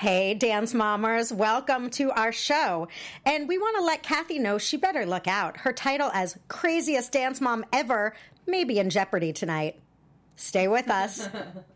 [0.00, 2.86] Hey, dance mommers, welcome to our show.
[3.26, 5.56] And we want to let Kathy know she better look out.
[5.56, 8.14] Her title as craziest dance mom ever
[8.46, 9.80] may be in jeopardy tonight.
[10.36, 11.28] Stay with us.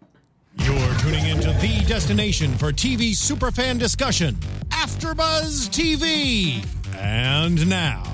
[0.56, 4.36] You're tuning into the destination for TV superfan discussion,
[4.68, 6.64] AfterBuzz TV.
[6.96, 8.04] And now,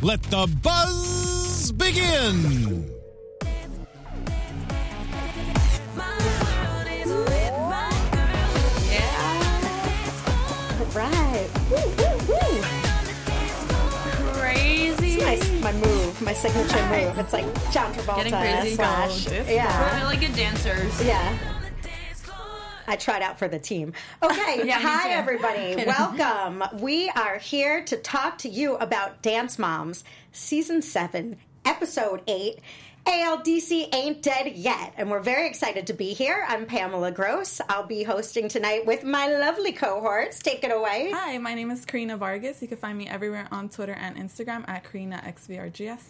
[0.00, 2.99] let the buzz begin.
[15.72, 17.18] My, my move, my signature move.
[17.18, 18.74] It's like John Travolta Getting crazy.
[18.76, 19.28] slash.
[19.28, 20.02] We're Yeah.
[20.02, 21.02] really good dancers.
[21.04, 21.38] Yeah.
[22.86, 23.92] I tried out for the team.
[24.22, 25.84] Okay, Yeah, hi everybody.
[25.86, 26.64] Welcome.
[26.80, 30.02] We are here to talk to you about Dance Moms,
[30.32, 32.58] Season 7, Episode 8.
[33.06, 36.44] ALDC ain't dead yet, and we're very excited to be here.
[36.46, 37.60] I'm Pamela Gross.
[37.68, 40.38] I'll be hosting tonight with my lovely cohorts.
[40.38, 41.10] Take it away.
[41.14, 42.60] Hi, my name is Karina Vargas.
[42.60, 46.02] You can find me everywhere on Twitter and Instagram at KarinaXVRGS.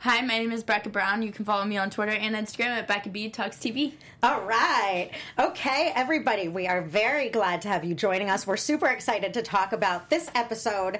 [0.00, 1.22] Hi, my name is Becca Brown.
[1.22, 3.94] You can follow me on Twitter and Instagram at Becca B Talks TV.
[4.22, 5.10] All right.
[5.38, 8.46] Okay, everybody, we are very glad to have you joining us.
[8.46, 10.98] We're super excited to talk about this episode.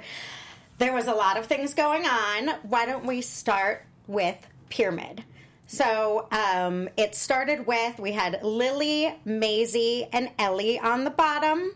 [0.79, 2.49] There was a lot of things going on.
[2.63, 5.23] Why don't we start with Pyramid?
[5.67, 11.73] So um, it started with we had Lily, Maesi, and Ellie on the bottom.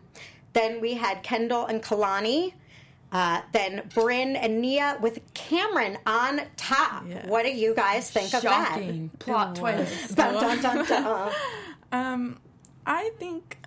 [0.54, 2.54] Then we had Kendall and Kalani.
[3.12, 7.06] Uh, then Brynn and Nia with Camryn on top.
[7.08, 7.28] Yes.
[7.28, 8.82] What do you guys think of that?
[9.20, 10.16] Plot twist.
[10.16, 11.32] Dun, dun, dun, dun.
[11.92, 12.40] Um,
[12.88, 13.60] I think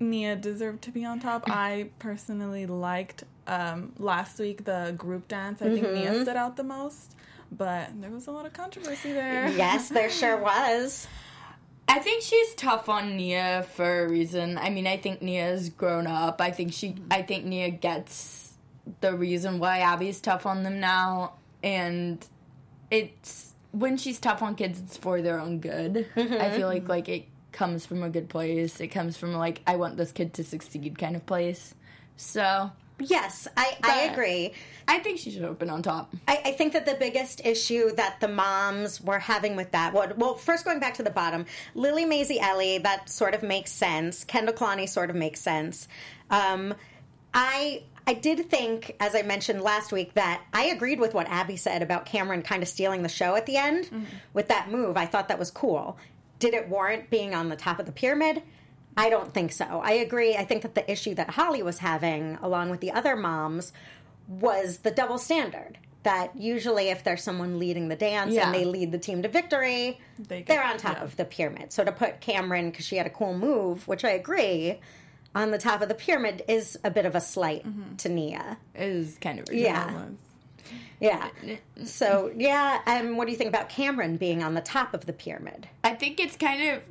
[0.00, 1.46] Nia deserved to be on top.
[1.46, 1.52] Mm.
[1.54, 5.62] I personally liked um, last week the group dance.
[5.62, 5.94] I think Mm-hmm.
[5.94, 7.14] Nia stood out the most,
[7.52, 9.48] but there was a lot of controversy there.
[9.56, 11.06] Yes, there sure was.
[11.88, 14.58] I think she's tough on Nia for a reason.
[14.58, 16.40] I mean, I think Nia's grown up.
[16.40, 18.52] I think she I think Nia gets
[19.00, 22.26] the reason why Abby's tough on them now and
[22.90, 26.06] it's when she's tough on kids it's for their own good.
[26.16, 26.90] I feel like mm-hmm.
[26.90, 28.80] like it comes from a good place.
[28.80, 31.74] It comes from like I want this kid to succeed kind of place.
[32.16, 34.52] So, Yes, I, I agree.
[34.86, 36.12] I think she should have been on top.
[36.26, 40.12] I, I think that the biggest issue that the moms were having with that, well,
[40.16, 44.24] well, first going back to the bottom, Lily, Maesi, Ellie, that sort of makes sense.
[44.24, 45.88] Kendall Kalani sort of makes sense.
[46.30, 46.74] Um,
[47.32, 51.56] I I did think, as I mentioned last week, that I agreed with what Abby
[51.56, 53.88] said about Camryn kind of stealing the show at the end
[54.32, 54.96] with that move.
[54.96, 55.96] I thought that was cool.
[56.40, 58.42] Did it warrant being on the top of the pyramid?
[58.96, 59.64] I don't think so.
[59.82, 60.36] I agree.
[60.36, 63.72] I think that the issue that Holly was having, along with the other moms,
[64.28, 65.78] was the double standard.
[66.02, 68.46] That usually, if there's someone leading the dance Yeah.
[68.46, 71.04] and they lead the team to victory, They they're on top yeah.
[71.04, 71.72] of the pyramid.
[71.72, 74.80] So to put Camryn, because she had a cool move, which I agree,
[75.34, 77.64] on the top of the pyramid is a bit of a slight
[77.98, 78.56] to Nia.
[78.74, 80.06] It is kind of Yeah.
[81.00, 81.28] Yeah.
[81.84, 82.80] So, yeah.
[82.86, 85.68] Um, what do you think about Camryn being on the top of the pyramid?
[85.84, 86.82] I think it's kind of.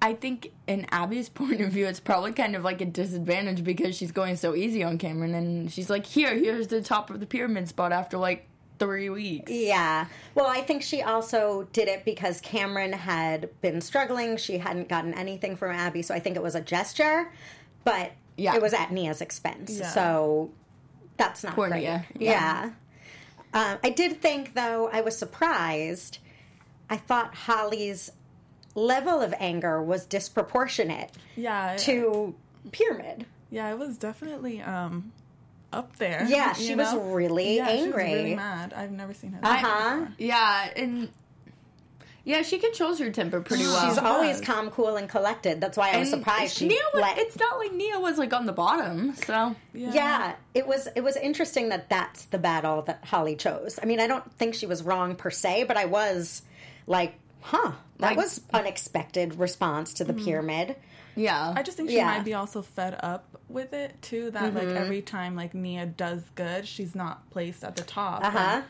[0.00, 3.96] I think in Abby's point of view, it's probably kind of like a disadvantage because
[3.96, 7.26] she's going so easy on Camryn, and she's like, "Here, here's the top of the
[7.26, 8.46] pyramid spot." After like
[8.78, 10.06] three weeks, Yeah.
[10.36, 14.36] Well, I think she also did it because Camryn had been struggling.
[14.36, 17.32] She hadn't gotten anything from Abby, so I think it was a gesture,
[17.82, 18.54] but Yeah.
[18.54, 19.80] it was at Nia's expense.
[19.80, 19.88] Yeah.
[19.88, 20.52] So
[21.16, 21.80] that's not Poor great.
[21.80, 22.04] Nia.
[22.20, 22.70] Yeah.
[23.52, 26.18] Um, I did think, though, I was surprised.
[26.88, 28.12] I thought Holly's
[28.78, 31.76] level of anger was disproportionate Yeah.
[31.80, 32.34] to
[32.72, 33.26] Pyramid.
[33.50, 35.12] yeah, it was definitely um,
[35.72, 36.24] up there.
[36.28, 38.04] Yeah, you she was really yeah, She angry.
[38.04, 38.72] was really mad.
[38.74, 39.38] I've never seen her.
[39.42, 39.94] Uh that huh.
[40.00, 40.14] before.
[40.18, 41.08] yeah, and
[42.24, 43.88] yeah, she controls her temper pretty well.
[43.88, 45.62] She's always calm, cool, and collected.
[45.62, 48.18] That's why I was And surprised she Nia was, let It's not like Nia was
[48.18, 52.82] like on the bottom, so Yeah, it was it was interesting that that's the battle
[52.82, 53.78] that Holly chose.
[53.82, 56.42] I mean, I don't think she was wrong per se, but I was
[56.86, 60.76] like, huh, that Like- was unexpected response to the pyramid.
[61.16, 61.52] yeah.
[61.56, 62.06] I just think she Yeah.
[62.06, 64.30] might be also fed up with it too.
[64.30, 64.76] That like Mm-hmm.
[64.76, 68.24] every time like Nia does good, she's not placed at the top.
[68.24, 68.62] Uh huh.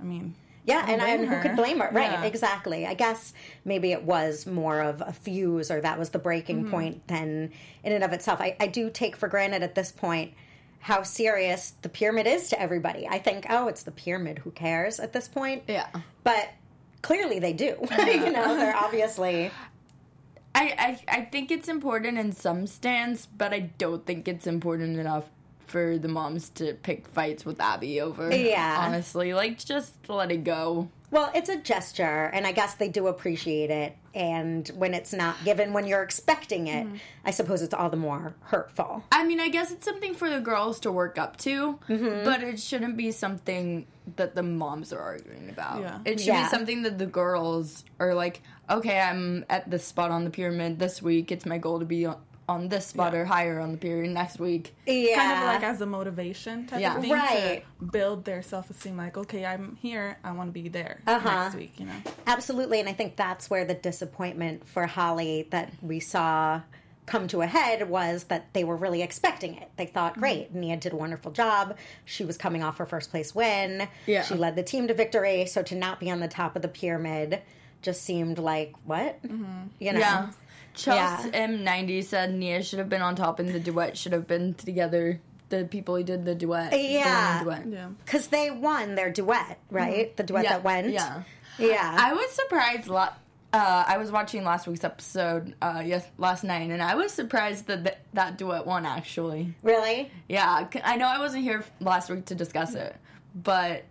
[0.00, 0.34] I mean,
[0.64, 1.88] Yeah, don't and, and blame who could blame her?
[1.92, 2.22] Right, Yeah.
[2.24, 2.86] exactly.
[2.86, 3.32] I guess
[3.64, 6.70] maybe it was more of a fuse or that was the breaking Mm-hmm.
[6.70, 7.50] point than
[7.84, 8.40] in and of itself.
[8.40, 10.34] I, I do take for granted at this point
[10.80, 13.06] how serious the pyramid is to everybody.
[13.08, 14.38] I think, oh, it's the pyramid.
[14.40, 15.62] Who cares at this point?
[15.68, 15.86] yeah.
[16.24, 16.48] But
[17.02, 17.76] clearly they do.
[18.06, 19.50] you know, they're obviously.
[20.54, 24.98] I, I I think it's important in some stands, but I don't think it's important
[24.98, 25.30] enough
[25.66, 28.34] for the moms to pick fights with Abby over.
[28.34, 28.84] Yeah.
[28.86, 30.88] honestly, like just let it go.
[31.12, 33.96] Well, it's a gesture, and I guess they do appreciate it.
[34.14, 36.96] And when it's not given when you're expecting it, Mm-hmm.
[37.24, 39.04] I suppose it's all the more hurtful.
[39.12, 42.24] I mean, I guess it's something for the girls to work up to, Mm-hmm.
[42.24, 43.86] but it shouldn't be something
[44.16, 45.80] that the moms are arguing about.
[45.82, 45.98] Yeah.
[46.06, 46.44] It should Yeah.
[46.44, 50.78] be something that the girls are like, okay, I'm at this spot on the pyramid
[50.78, 51.30] this week.
[51.30, 52.06] It's my goal to be
[52.52, 53.20] on, on this spot Yeah.
[53.20, 54.74] or higher on the pyramid next week.
[54.86, 56.96] Yeah, Kind of like as a motivation type Yeah.
[56.96, 57.64] of thing Right.
[57.80, 58.96] to build their self esteem.
[58.96, 60.18] Like, okay, I'm here.
[60.22, 61.44] I want to be there Uh-huh.
[61.44, 61.74] next week.
[61.78, 61.92] You know.
[62.26, 66.60] Absolutely, and I think that's where the disappointment for Holly that we saw
[67.04, 69.68] come to a head was that they were really expecting it.
[69.76, 71.76] They thought, great, Nia did a wonderful job.
[72.04, 73.88] She was coming off her first place win.
[74.06, 74.22] Yeah.
[74.22, 75.46] She led the team to victory.
[75.46, 77.42] So to not be on the top of the pyramid
[77.82, 79.18] just seemed like, what?
[79.24, 79.98] You know?
[79.98, 80.28] Yeah.
[80.74, 81.46] Chelsea Yeah.
[81.48, 85.20] M90 said Nia should have been on top and the duet should have been together.
[85.50, 86.70] The people who did the duet.
[86.70, 87.42] the Yeah.
[87.44, 87.78] winning duet.
[87.80, 87.88] Yeah.
[88.04, 90.16] Because they won their duet, right?
[90.16, 90.88] The duet Yeah, that went.
[90.90, 91.22] yeah.
[91.58, 91.94] Yeah.
[91.98, 92.88] I was surprised.
[92.88, 93.12] La-
[93.52, 97.66] uh, I was watching last week's episode uh, yes last night, and I was surprised
[97.66, 98.86] that th- that duet won.
[98.86, 100.10] Actually, really?
[100.26, 102.96] yeah, I know I wasn't here last week to discuss it,
[103.34, 103.84] but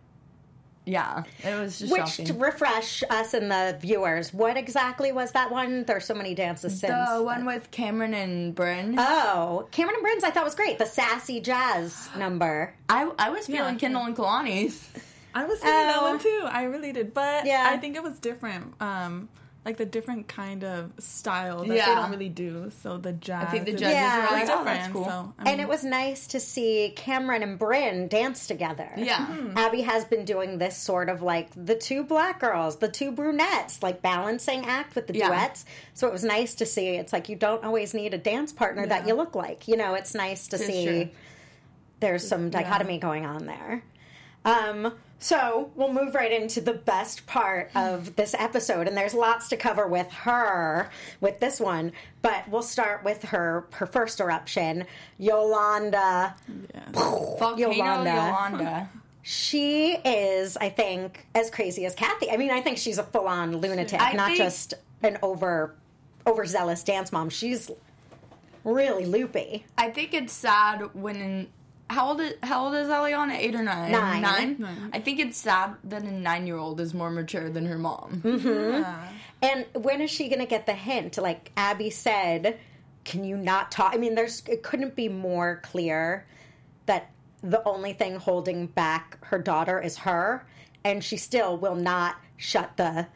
[0.86, 2.26] yeah, it was just Which, shocking.
[2.26, 5.84] to refresh us and the viewers, what exactly was that one?
[5.84, 6.92] There's so many dances since.
[7.10, 8.96] the one with Camryn and Brynn.
[8.98, 10.78] Oh, Camryn and Brynn's I thought was great.
[10.80, 12.74] The sassy jazz number.
[12.90, 13.80] I I was feeling Yeah.
[13.80, 14.90] Kendall and Kalani's.
[15.34, 16.10] I was feeling that Oh.
[16.12, 16.42] one too.
[16.46, 17.70] I really did, but Yeah.
[17.72, 18.74] I think it was different.
[18.82, 19.30] Um,
[19.64, 21.94] like the different kind of style that they Yeah.
[21.94, 22.72] don't really do.
[22.82, 23.46] So the jazz.
[23.48, 24.26] I think the is- judges Yeah.
[24.26, 24.80] were like, is "Oh, different.
[24.80, 28.90] that's cool." So, I And it was nice to see Camryn and Brynn dance together.
[28.98, 29.18] Yeah.
[29.28, 29.56] Mm-hmm.
[29.58, 33.84] Abby has been doing this sort of like the two black girls, the two brunettes,
[33.84, 35.28] like balancing act with the Yeah.
[35.28, 35.66] duets.
[35.94, 36.96] So it was nice to see.
[36.96, 39.68] It's like you don't always need a dance partner that you look like.
[39.68, 41.10] You know, it's nice to For see sure.
[42.00, 43.84] there's some dichotomy going on there.
[44.46, 49.50] Um, so we'll move right into the best part of this episode, and there's lots
[49.50, 50.90] to cover with her
[51.20, 51.92] with this one.
[52.24, 54.86] But we'll start with her her first eruption,
[55.20, 56.36] Yolanda.
[56.74, 56.82] yeah.
[56.92, 58.10] Volcano Yolanda.
[58.12, 58.90] Yolanda.
[59.24, 62.32] She is, I think, as crazy as Kathy.
[62.32, 64.74] I mean, I think she's a full on lunatic, I not think- just
[65.04, 65.76] an over
[66.26, 67.30] overzealous dance mom.
[67.30, 67.70] She's
[68.64, 69.66] really loopy.
[69.78, 71.48] I think it's sad when
[71.92, 73.34] how old is how old is Elliana?
[73.34, 73.92] Eight or nine?
[73.92, 74.22] Nine.
[74.22, 74.90] Nine.
[74.94, 78.22] I think it's sad that a nine year old is more mature than her mom.
[78.24, 78.48] Mm-hmm.
[78.82, 79.08] Yeah.
[79.42, 81.18] And when is she going to get the hint?
[81.18, 82.60] Like Abby said,
[83.04, 83.94] can you not talk?
[83.94, 86.26] I mean, there's it couldn't be more clear
[86.86, 87.12] that
[87.44, 90.46] the only thing holding back her daughter is her,
[90.84, 93.08] and she still will not shut the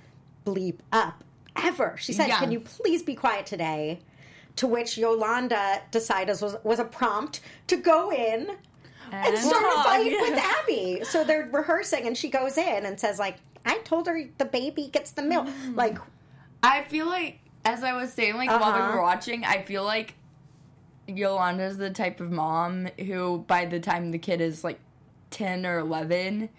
[0.46, 1.24] bleep up
[1.56, 1.96] ever.
[1.98, 2.40] She said, Yeah.
[2.40, 4.02] "Can you please be quiet today?"
[4.58, 8.56] To which Yolanda decided was was a prompt to go in
[9.12, 10.22] and start a fight yeah.
[10.22, 11.04] with Abby.
[11.04, 13.36] So they're rehearsing, and she goes in and says, "Like
[13.66, 15.76] I told her, the baby gets the milk." Mm.
[15.76, 15.98] Like
[16.64, 18.96] I feel like as I was saying, like while we Uh-huh.
[18.96, 20.14] were watching, I feel like
[21.08, 24.80] Yolanda's the type of mom who by the time the kid is like
[25.30, 26.50] ten or eleven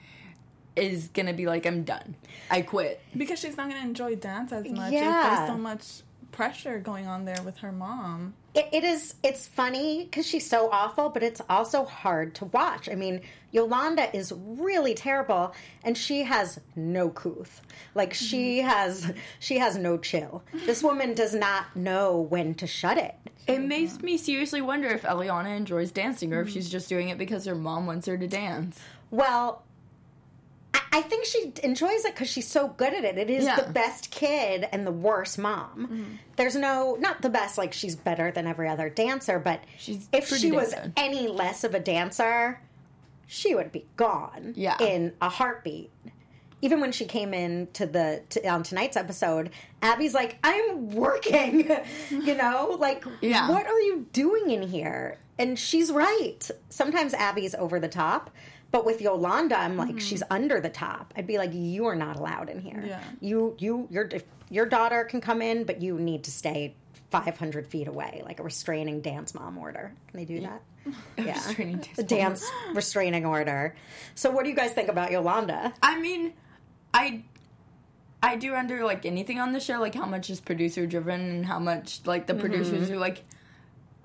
[0.76, 2.14] is gonna be like, I'm done.
[2.50, 3.00] I quit.
[3.16, 5.32] Because she's not going to enjoy dance as much Yeah.
[5.32, 6.02] if there's so much
[6.36, 8.34] pressure going on there with her mom.
[8.54, 12.90] it, it is it's funny because she's so awful but it's also hard to watch.
[12.90, 13.22] I mean
[13.52, 17.62] yolanda is really terrible and she has no couth.
[17.94, 18.68] Like she mm-hmm.
[18.68, 20.44] has she has no chill.
[20.66, 23.14] This woman does not know when to shut it.
[23.46, 26.54] It makes me seriously wonder if Elliana enjoys dancing or if mm-hmm.
[26.54, 28.78] she's just doing it because her mom wants her to dance.
[29.10, 29.64] well
[30.92, 33.16] I- think she enjoys it because she's so good at it.
[33.18, 33.56] It is Yeah.
[33.60, 35.86] the best kid and the worst mom.
[35.90, 36.04] Mm-hmm.
[36.36, 40.28] There's no, not the best, like she's better than every other dancer, but She's if
[40.28, 42.60] she was any less of a dancer,
[43.26, 44.76] she would be gone Yeah.
[44.80, 45.90] in a heartbeat.
[46.62, 49.50] Even when she came in to the to, on tonight's episode,
[49.82, 51.68] Abby's like, "I'm working,"
[52.10, 53.50] you know, like, Yeah.
[53.50, 55.18] what are you doing in here?
[55.38, 56.40] And she's right.
[56.70, 58.30] Sometimes Abby's over the top,
[58.70, 59.98] but with Yolanda, I'm like, mm-hmm.
[59.98, 61.14] she's under the top.
[61.16, 62.82] I'd be like, "You are not allowed in here.
[62.86, 63.00] Yeah.
[63.20, 64.08] You, you, your
[64.50, 66.74] your daughter can come in, but you need to stay
[67.10, 69.92] 500 feet away, like a restraining dance mom order.
[70.08, 70.62] Can they do that?
[71.18, 73.74] Yeah, Restraining dance dance restraining order.
[74.14, 75.74] So, what do you guys think about Yolanda?
[75.82, 76.32] I mean,
[76.94, 77.24] I
[78.22, 81.46] I do under like anything on the show, like how much is producer driven and
[81.46, 82.40] how much like the mm-hmm.
[82.40, 83.24] producers are like,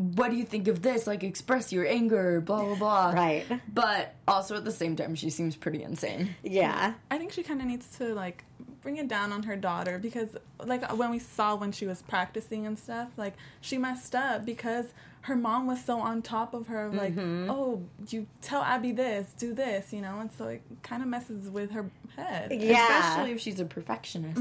[0.01, 1.07] what do you think of this?
[1.07, 3.11] Like express your anger, blah blah blah.
[3.11, 3.45] Right.
[3.73, 6.35] But also at the same time, she seems pretty insane.
[6.43, 8.43] Yeah, I think she kind of needs to like
[8.81, 10.29] bring it down on her daughter because
[10.63, 14.87] like when we saw when she was practicing and stuff, like she messed up because
[15.25, 17.47] her mom was so on top of her, like, Mm-hmm.
[17.51, 21.47] oh, you tell Abby this, do this, you know, and so it kind of messes
[21.47, 22.51] with her head.
[22.51, 23.11] Yeah.
[23.11, 24.39] Especially if she's a perfectionist.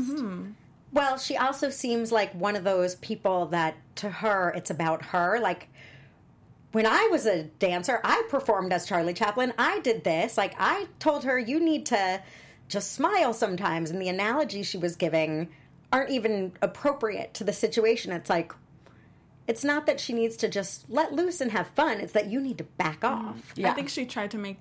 [0.92, 5.38] Well, she also seems like one of those people that to her it's about her.
[5.40, 5.68] Like
[6.72, 9.52] when I was a dancer, I performed as Charlie Chaplin.
[9.58, 10.36] I did this.
[10.36, 12.22] Like I told her you need to
[12.68, 15.48] just smile sometimes and the analogies she was giving
[15.92, 18.12] aren't even appropriate to the situation.
[18.12, 18.52] It's like
[19.46, 21.98] it's not that she needs to just let loose and have fun.
[21.98, 23.28] It's that you need to back mm-hmm.
[23.28, 23.52] off.
[23.56, 23.70] Yeah.
[23.70, 24.58] I think she tried to make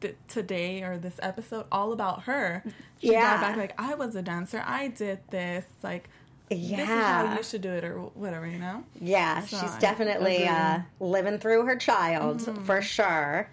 [0.00, 2.62] th- today or this episode all about her.
[3.00, 3.40] She Yeah.
[3.40, 6.08] back like I was a dancer, I did this, like
[6.48, 7.26] this is Yeah.
[7.28, 8.84] how you should do it or whatever, you know.
[9.00, 13.48] Yeah, So she's I definitely uh, living through her child for sure.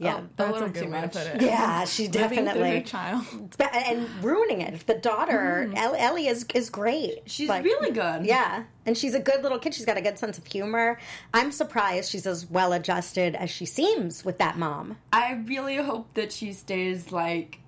[0.00, 0.18] Yeah.
[0.18, 1.42] a That's little a good too way to put it.
[1.42, 3.24] yeah, she definitely child.
[3.60, 4.86] And ruining it.
[4.86, 7.22] The daughter, El- Ellie, is is great.
[7.26, 8.24] She's Like, really good.
[8.24, 9.74] yeah, and she's a good little kid.
[9.74, 10.98] She's got a good sense of humor.
[11.34, 14.98] I'm surprised she's as well adjusted as she seems with that mom.
[15.12, 17.58] I really hope that she stays like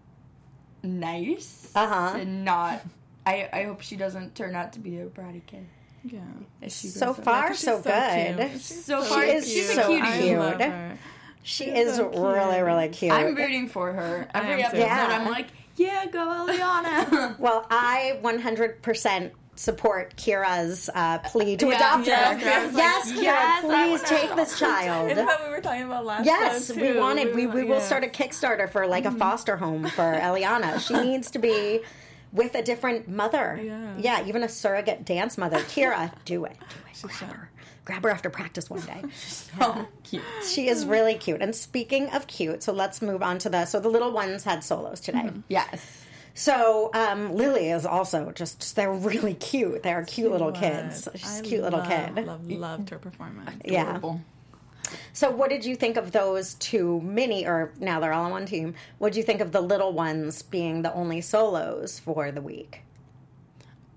[0.83, 2.17] nice Uh-huh.
[2.19, 2.83] and not.
[3.27, 5.67] I, I hope she doesn't turn out to be a bratty kid.
[6.05, 6.21] Yeah.
[6.69, 8.39] She So far, so, so good.
[8.39, 8.53] cute.
[8.53, 10.29] She's so She far, is she's so a cutie.
[10.29, 10.99] cute.
[11.43, 11.47] I love her.
[11.47, 13.13] She She's is so really, really cute.
[13.13, 14.29] I'm rooting for her.
[14.35, 15.19] Every episode, Yeah.
[15.21, 17.37] I'm like, yeah, go Elliana.
[17.39, 22.39] well, I 100% support Kira's uh, plea to Yeah, adopt yeah, her.
[22.41, 25.11] Kira's like, yes, Kira, yes, please take this child.
[25.11, 27.35] It's what we were talking about last Yes, time, we wanted.
[27.35, 27.83] We, were we will yeah.
[27.83, 30.81] start a Kickstarter for like a foster home for Elliana.
[30.81, 31.81] She needs to be
[32.33, 33.61] with a different mother.
[33.99, 34.27] Yeah.
[34.27, 35.59] even a surrogate dance mother.
[35.59, 36.57] Kira, do it.
[36.59, 37.11] Do it.
[37.19, 37.51] Grab her.
[37.85, 39.03] Grab her after practice one day.
[39.61, 40.23] oh, cute.
[40.47, 41.41] She is really cute.
[41.41, 43.65] And speaking of cute, so let's move on to the.
[43.65, 45.31] So the little ones had solos today.
[45.49, 46.05] Yes.
[46.35, 48.77] So um, Lily is also just.
[48.77, 49.83] They're really cute.
[49.83, 51.09] They're cute little kids.
[51.15, 52.27] She's a I cute little kid.
[52.27, 53.51] Love, loved her performance.
[53.65, 54.01] Yeah.
[55.13, 58.47] So, what did you think of those two mini, or now they're all on one
[58.47, 58.75] team?
[58.99, 62.83] What did you think of the little ones being the only solos for the week?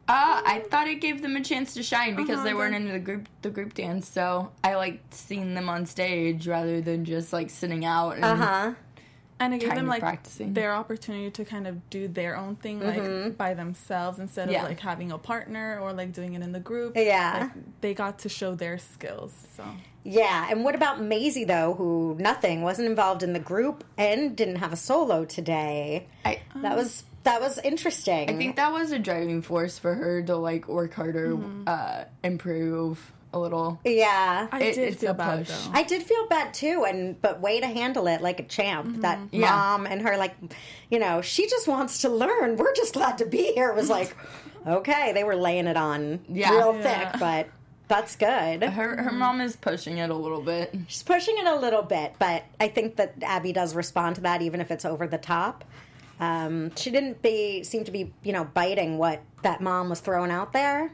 [0.07, 2.81] Uh, I thought it gave them a chance to shine because Uh-huh, they weren't good.
[2.81, 4.07] into the group the group dance.
[4.09, 8.15] So I liked seeing them on stage rather than just like sitting out.
[8.15, 8.73] And, Uh huh.
[9.39, 10.53] And it gave them like practicing.
[10.53, 14.63] their opportunity to kind of do their own thing like by themselves instead Yeah.
[14.63, 16.93] of like having a partner or like doing it in the group.
[16.97, 17.49] Yeah.
[17.53, 19.33] Like, they got to show their skills.
[19.57, 19.63] So
[20.03, 20.47] Yeah.
[20.49, 24.71] And what about Maesi, though, who nothing wasn't involved in the group and didn't have
[24.73, 26.07] a solo today?
[26.25, 28.29] I That was that was interesting.
[28.29, 31.63] I think that was a driving force for her to like work harder, mm-hmm.
[31.67, 33.79] uh, improve a little.
[33.83, 34.47] yeah.
[34.51, 35.49] I It- did it's feel a bad push.
[35.49, 35.71] though.
[35.73, 38.87] I did feel bad too, and but way to handle it like a champ.
[38.87, 39.01] Mm-hmm.
[39.01, 39.49] That Yeah.
[39.49, 40.35] mom and her, like,
[40.91, 42.57] you know, she just wants to learn.
[42.57, 43.69] We're just glad to be here.
[43.69, 44.15] It was like,
[44.67, 46.51] okay, they were laying it on Yeah.
[46.51, 47.09] real Yeah.
[47.11, 47.47] thick, but
[47.87, 48.63] that's good.
[48.63, 49.17] Her her mm-hmm.
[49.17, 50.73] mom is pushing it a little bit.
[50.87, 54.41] She's pushing it a little bit, but I think that Abby does respond to that,
[54.43, 55.63] even if it's over the top.
[56.23, 60.31] Um, she didn't be seem to be, you know, biting what that mom was throwing
[60.31, 60.91] out there.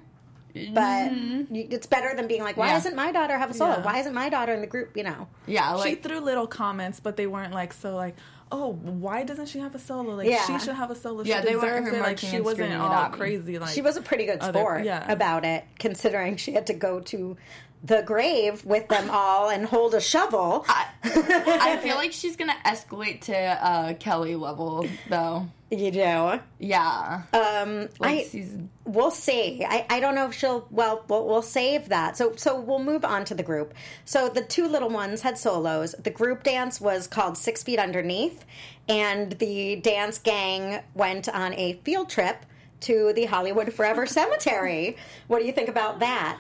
[0.73, 2.73] But you- it's better than being like, "Why Yeah.
[2.73, 3.77] doesn't my daughter have a solo?
[3.77, 3.83] Yeah.
[3.83, 5.27] Why isn't my daughter in the group?" You know.
[5.45, 8.15] Yeah, she threw little comments, but they weren't like so like,
[8.51, 10.15] oh, why doesn't she have a solo?
[10.15, 10.43] Like Yeah.
[10.47, 11.23] she should have a solo.
[11.23, 12.01] Yeah, she they weren't her it.
[12.01, 13.17] Like she wasn't at all Abby.
[13.17, 13.59] crazy.
[13.59, 15.09] Like She was a pretty good other- sport yeah.
[15.11, 17.37] about it, considering she had to go to
[17.83, 20.65] the grave with them all and hold a shovel.
[21.03, 25.47] I feel like she's gonna escalate to uh, Kelly level though.
[25.71, 26.39] you do.
[26.59, 28.69] Yeah, Um, like I season.
[28.85, 29.63] we'll see.
[29.63, 30.67] I, I don't know if she'll.
[30.71, 32.17] Well, well, we'll save that.
[32.17, 33.73] So so we'll move on to the group.
[34.05, 35.93] So the two little ones had solos.
[35.97, 38.43] The group dance was called Six Feet Underneath,
[38.87, 42.45] and the dance gang went on a field trip
[42.81, 44.97] to the Hollywood Forever Cemetery.
[45.27, 46.39] What do you think about that?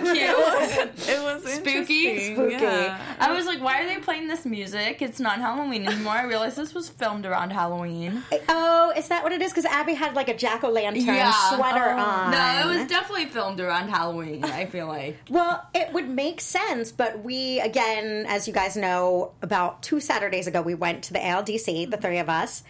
[0.00, 0.16] Cute.
[1.08, 2.34] it was Spooky?
[2.34, 2.54] Spooky.
[2.54, 3.00] Yeah.
[3.18, 5.00] I was like, why are they playing this music?
[5.02, 6.14] It's not Halloween anymore.
[6.14, 8.22] I realized this was filmed around Halloween.
[8.32, 9.52] Eh, oh, is that what it is?
[9.52, 11.32] Because Abby had like a jack o' lantern Yeah.
[11.54, 11.98] sweater Oh.
[12.00, 12.30] on.
[12.32, 14.44] No, it was definitely filmed around Halloween.
[14.44, 15.16] I feel like.
[15.30, 20.46] Well, it would make sense, but we, again, as you guys know, about two Saturdays
[20.46, 22.62] ago, we went to the ALDC, the three of us,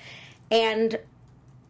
[0.50, 0.99] and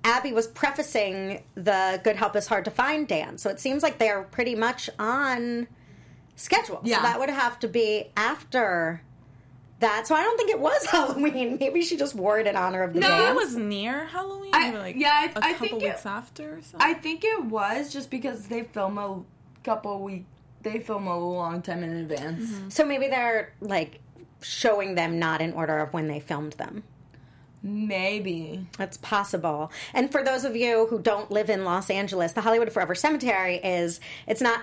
[0.05, 3.43] Abby was prefacing the Good Help is Hard to Find dance.
[3.43, 5.69] So it seems like they're pretty much on
[6.37, 6.81] schedule.
[6.85, 6.97] Yeah.
[6.99, 9.02] So that would have to be after
[9.81, 10.07] that.
[10.07, 11.59] So I don't think it was Halloween.
[11.61, 13.31] Maybe she just wore it in honor of the No, dance.
[13.31, 14.50] It was near Halloween.
[14.55, 16.61] I- maybe, like yeah, I- a I couple think it- weeks after or.
[16.78, 19.21] I think it was just because they film a
[19.64, 20.26] couple week.
[20.62, 22.45] They film a long time in advance.
[22.50, 22.69] Mm-hmm.
[22.71, 24.00] So maybe they're like
[24.43, 26.83] showing them not in order of when they filmed them.
[27.62, 28.66] Maybe.
[28.76, 29.72] That's possible.
[29.94, 33.56] And for those of you who don't live in Los Angeles, the Hollywood Forever Cemetery
[33.56, 34.60] is it's not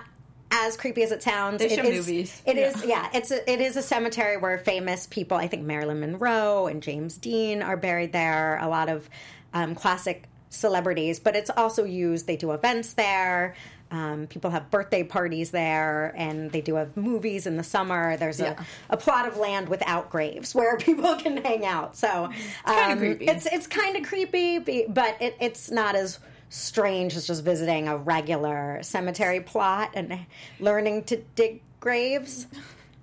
[0.50, 1.58] as creepy as it sounds.
[1.58, 2.42] They it show is- movies.
[2.46, 3.08] It is, yeah.
[3.12, 7.18] It's a, it is a cemetery where famous people, I think Marilyn Monroe and James
[7.18, 8.58] Dean are buried there.
[8.60, 9.08] A lot of
[9.52, 12.26] um, classic celebrities, but it's also used.
[12.26, 13.54] They do events there.
[13.90, 18.16] Um, people have birthday parties there, and they do have movies in the summer.
[18.16, 18.62] There's Yeah.
[18.90, 21.96] a, a plot of land without graves where people can hang out.
[21.96, 22.30] So
[22.64, 23.02] um.
[23.02, 27.96] It's it's kind of creepy, but it, it's not as strange as just visiting a
[27.96, 30.18] regular cemetery plot and
[30.60, 32.46] learning to dig graves.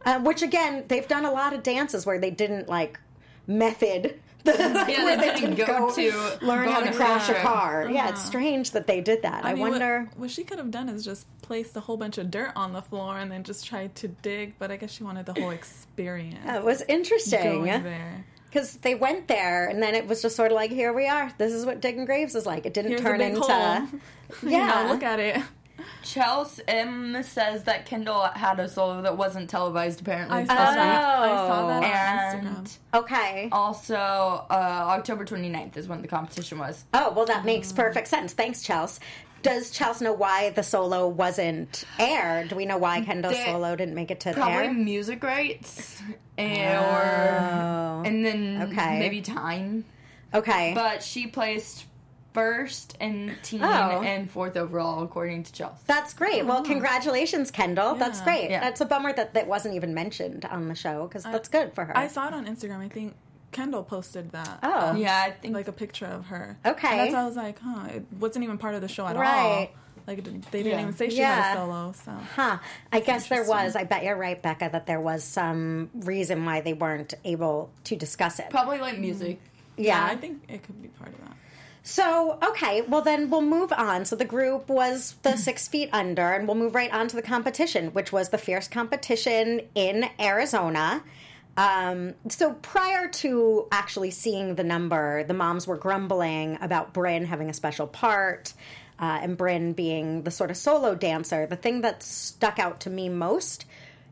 [0.06, 3.00] Uh, which again, they've done a lot of dances where they didn't like
[3.48, 4.20] method.
[4.53, 7.89] The, Yeah, where they didn't go to learn how to crash a car.
[7.89, 8.27] Yeah, it's uh-huh.
[8.27, 9.45] strange that they did that.
[9.45, 10.09] I, mean, wonder.
[10.17, 12.81] What, she could have done is just placed a whole bunch of dirt on the
[12.81, 14.55] floor and then just tried to dig.
[14.59, 16.45] But I guess she wanted the whole experience.
[16.45, 17.63] It was interesting.
[17.63, 18.25] there.
[18.50, 21.31] because they went there and then it was just sort of like here we are
[21.38, 23.50] this is what digging graves is like it didn't Here's turn into hole.
[23.50, 23.88] yeah
[24.43, 25.41] You know, look at it.
[26.04, 30.38] Chelsea M says that Kendall had a solo that wasn't televised apparently.
[30.40, 30.75] I saw week.
[30.75, 31.06] that.
[31.06, 32.78] I saw that on And Instagram.
[32.94, 36.86] okay also, uh, October 29th is when the competition was.
[36.94, 39.02] oh well that makes perfect sense thanks chelsea
[39.42, 43.75] does chelsea know why the solo wasn't aired do we know why kendall's They- solo
[43.75, 46.02] didn't make it to Probably air music rights,
[46.38, 48.02] and, Oh.
[48.02, 49.00] or and then Okay.
[49.00, 49.86] maybe time.
[50.34, 51.86] okay But she placed
[52.34, 54.02] first in teen Oh.
[54.02, 55.84] and fourth overall, according to Chelsea.
[55.88, 56.63] that's great well oh.
[56.63, 58.60] congratulations kendall that's great Yeah.
[58.60, 61.86] that's a bummer that that wasn't even mentioned on the show because that's good for
[61.86, 62.80] her I saw it on Instagram.
[62.80, 63.13] I think
[63.52, 64.60] Kendall posted that.
[64.63, 66.58] oh Yeah, I think Like a picture of her.
[66.66, 66.88] Okay.
[66.88, 69.16] And that's why I was like, huh, it wasn't even part of the show at
[69.16, 69.30] Right.
[69.40, 69.68] all.
[70.08, 70.18] Like,
[70.52, 70.82] they didn't Yeah.
[70.82, 71.36] even say she Yeah.
[71.42, 72.12] had a solo, so.
[72.36, 72.58] Huh.
[72.92, 73.75] I guess there was.
[73.75, 77.96] I bet you're right, Becca, that there was some reason why they weren't able to
[77.96, 78.50] discuss it.
[78.50, 79.40] probably like music.
[79.78, 80.04] Yeah.
[80.04, 81.38] I think it could be part of that.
[81.86, 84.06] So, okay, well, then we'll move on.
[84.06, 87.22] So, the group was the six feet under, and we'll move right on to the
[87.22, 91.04] competition, which was the fierce competition in Arizona.
[91.58, 97.50] Um, so, prior to actually seeing the number, the moms were grumbling about Brynn having
[97.50, 98.54] a special part
[98.98, 101.46] uh, and Brynn being the sort of solo dancer.
[101.48, 103.66] The thing that stuck out to me most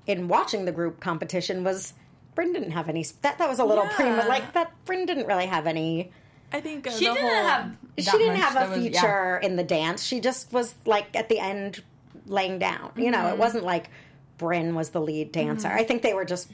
[0.07, 1.93] in watching the group competition was
[2.35, 3.05] Brynn didn't have any.
[3.21, 3.95] That, that was a little Yeah.
[3.95, 4.25] prima.
[4.27, 6.11] Like, that Brynn didn't really have any
[6.53, 7.77] I think uh, She didn't whole, have.
[7.97, 8.91] she didn't have a was- yeah.
[9.01, 10.03] feature in the dance.
[10.03, 11.83] She just was like at the end
[12.27, 12.91] laying down.
[12.95, 13.89] You know, it wasn't like
[14.39, 15.67] Brynn was the lead dancer.
[15.69, 16.49] I think they were just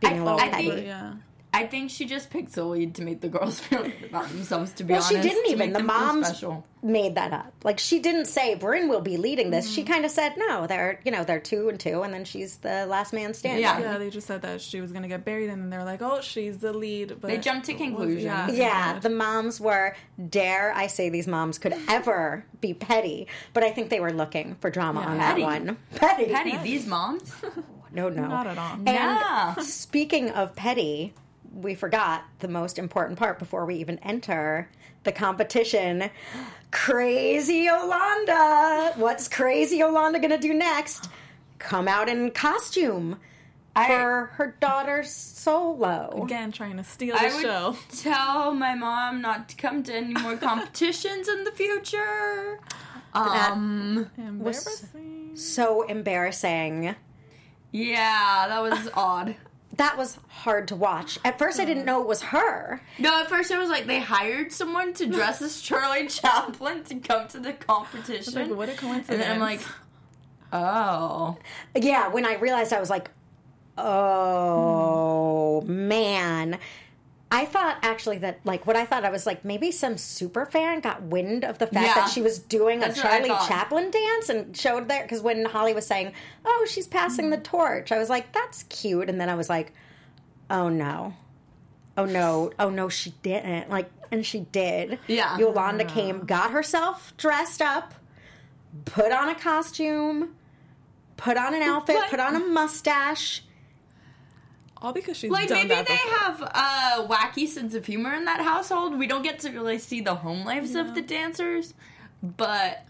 [0.00, 0.70] being I- a little I petty.
[0.70, 1.12] think- Yeah.
[1.54, 4.72] I think she just picked the lead to make the girls feel good about themselves.
[4.74, 5.72] To be well, honest, she didn't even.
[5.72, 6.42] The moms
[6.82, 7.52] made that up.
[7.62, 9.70] Like she didn't say Brynn will be leading this.
[9.70, 9.86] She mm.
[9.86, 10.66] kind of said no.
[10.66, 13.62] They're you know they're two and two, and then she's the last man standing.
[13.62, 13.78] Yeah.
[13.78, 16.20] Yeah, they just said that she was gonna get buried, and then they're like, "Oh,
[16.22, 18.24] she's the lead." But They jumped to it was- conclusions.
[18.24, 19.94] Yeah, Yeah, the moms were,
[20.30, 24.56] dare I say these moms could ever be petty, but I think they were looking
[24.60, 25.06] for drama Yeah.
[25.08, 25.42] on that Petty.
[25.42, 25.76] one.
[25.96, 26.26] Petty.
[26.32, 27.32] Patty, these moms.
[27.94, 28.26] No, no.
[28.26, 28.72] not at all.
[28.72, 29.54] And Yeah.
[29.56, 31.12] speaking of petty,
[31.54, 34.68] we forgot the most important part before we even enter
[35.04, 36.10] the competition.
[36.70, 38.92] Crazy Yolanda.
[38.96, 41.08] What's Crazy Yolanda going to do next?
[41.58, 43.18] Come out in costume
[43.74, 46.22] for her daughter's solo.
[46.24, 47.76] Again, trying to steal the I would show.
[47.96, 52.60] tell my mom not to come to any more competitions in the future.
[53.14, 55.30] Um, Embarrassing.
[55.36, 56.94] So embarrassing.
[57.72, 59.36] yeah, that was odd.
[59.76, 61.18] That was hard to watch.
[61.24, 62.82] At first, I didn't know it was her.
[62.98, 66.96] No, at first it was like they hired someone to dress as Charlie Chaplin to
[66.96, 68.34] come to the competition.
[68.34, 69.08] Like, what a coincidence.
[69.08, 69.60] and then I'm like,
[70.52, 71.38] oh.
[71.74, 73.10] Yeah, when I realized, I was like,
[73.78, 76.58] oh man.
[77.34, 80.80] I thought actually that like what I thought I was like maybe some super fan
[80.80, 81.94] got wind of the fact Yeah.
[81.94, 83.30] that she was doing That's a Charlie.
[83.48, 86.12] Chaplin dance and showed there because when Holly was saying,
[86.44, 89.72] "Oh, she's passing the torch," I was like, "That's cute," and then I was like,
[90.50, 91.14] "Oh no,
[91.96, 94.98] oh no, oh no, she didn't." Like, and she did.
[95.06, 95.38] Yeah.
[95.38, 97.94] Yolanda came, got herself dressed up,
[98.84, 100.34] put on a costume,
[101.16, 103.42] put on an outfit, put on a mustache.
[104.82, 106.12] All because she's Like maybe they before.
[106.18, 108.98] have a wacky sense of humor in that household.
[108.98, 111.72] We don't get to really see the home lives of the dancers,
[112.22, 112.84] but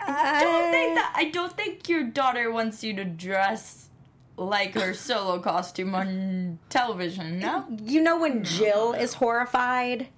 [0.00, 3.88] I don't think that I don't think your daughter wants you to dress
[4.36, 7.38] like her solo costume on television.
[7.38, 10.08] No, You know when Jill is horrified,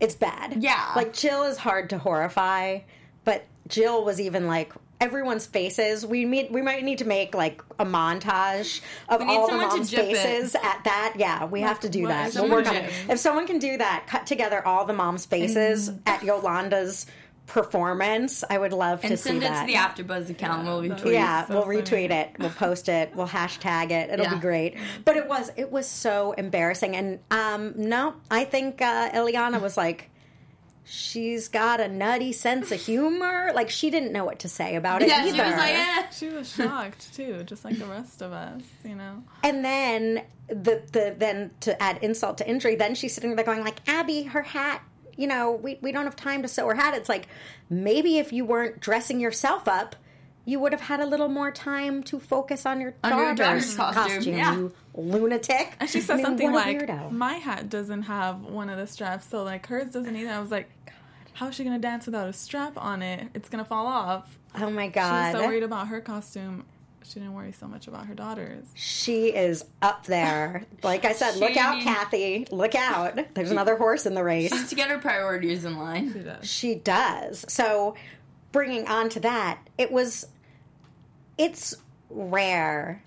[0.00, 0.62] it's bad.
[0.62, 0.92] Yeah.
[0.96, 2.80] Like Jill is hard to horrify,
[3.24, 4.72] but Jill was even like
[5.02, 6.06] everyone's faces.
[6.06, 9.52] We meet, we might need to make like a montage of We need all the
[9.52, 10.16] someone to moms' gif it.
[10.16, 11.14] faces at that.
[11.16, 12.32] Yeah, we have to do that.
[12.34, 12.90] We'll work on it.
[13.08, 16.00] If someone can do that, cut together all the moms' faces Mm.
[16.06, 17.06] at Yolanda's
[17.46, 18.44] performance.
[18.48, 19.66] I would love to And see send it that.
[19.66, 20.64] to the AfterBuzz account.
[20.64, 21.12] We'll that- retweet.
[21.14, 21.82] yeah, So we'll funny.
[21.82, 22.30] retweet it.
[22.38, 23.10] We'll post it.
[23.14, 24.10] We'll hashtag it.
[24.10, 24.34] It'll Yeah.
[24.34, 24.76] be great.
[25.04, 26.94] But it was it was so embarrassing.
[26.96, 30.08] And um, no, I think uh, Elliana was like,
[30.84, 33.50] she's got a nutty sense of humor.
[33.54, 35.36] Like she didn't know what to say about it Yeah, either.
[35.36, 36.02] she was like, eh.
[36.10, 39.22] She was shocked too, just like the rest of us, you know.
[39.42, 43.62] And then the the then to add insult to injury, then she's sitting there going
[43.64, 44.82] like, Abby, her hat.
[45.16, 46.94] You know, we we don't have time to sew her hat.
[46.94, 47.28] It's like
[47.68, 49.94] maybe if you weren't dressing yourself up,
[50.46, 53.76] you would have had a little more time to focus on your On your daughter's,
[53.76, 54.54] daughter's costume, yeah.
[54.56, 55.74] You lunatic.
[55.80, 59.26] And she said I mean, something like, "My hat doesn't have one of the straps,
[59.28, 60.70] so like hers doesn't either." I was like,
[61.34, 63.28] "How is she gonna dance without a strap on it?
[63.34, 66.64] It's gonna fall off." "Oh my She was god." so worried about her costume.
[67.04, 68.66] She didn't worry so much about her daughters.
[68.74, 70.64] She is up there.
[70.84, 72.46] Like I said, look out, Kathy.
[72.50, 73.34] Look out.
[73.34, 74.50] There's another horse in the race.
[74.50, 76.12] Just to get her priorities in line.
[76.12, 76.50] She does.
[76.50, 77.44] She does.
[77.48, 77.94] So,
[78.52, 80.26] bringing on to that, it was,
[81.38, 81.74] it's
[82.10, 83.02] rare.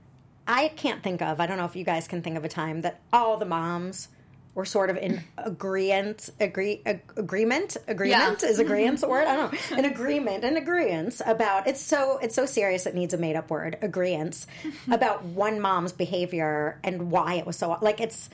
[0.48, 2.82] I can't think of, I don't know if you guys can think of a time
[2.82, 4.10] that all the moms
[4.54, 8.50] were sort of in agreement, agree, ag- agreement, agreement Yeah.
[8.50, 9.28] is agreement a word?
[9.28, 9.78] I don't know.
[9.78, 13.50] An agreement, an agreement about, it's so, it's so serious it needs a made up
[13.50, 14.46] word, agreement,
[14.92, 18.30] about one mom's behavior and why it was so, like it's,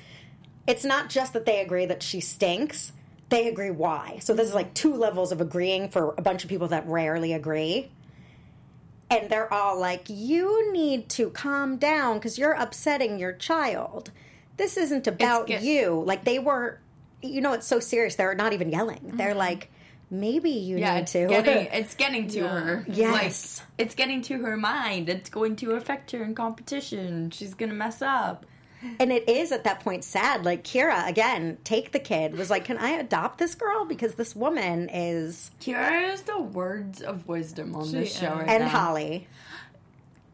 [0.68, 2.92] it's not just that they agree that she stinks
[3.30, 6.50] they agree why so this is like two levels of agreeing for a bunch of
[6.50, 7.90] people that rarely agree
[9.12, 14.10] and they're all like you need to calm down because you're upsetting your child
[14.58, 16.80] this isn't about you like they were
[17.22, 19.38] you know it's so serious they're not even yelling they're mm-hmm.
[19.38, 19.70] like
[20.12, 22.48] maybe you Yeah, need it's to getting it's getting to Yeah.
[22.60, 22.86] her.
[22.88, 23.62] Yes.
[23.62, 25.08] like, it's getting to her mind.
[25.10, 27.32] It's going to affect her in competition.
[27.32, 28.46] She's gonna mess up.
[29.00, 32.66] And it is at that point sad like kira again take the kid was like
[32.66, 37.76] can i adopt this girl because this woman is Kira is the words of wisdom
[37.76, 38.70] on this show right and now.
[38.70, 39.28] holly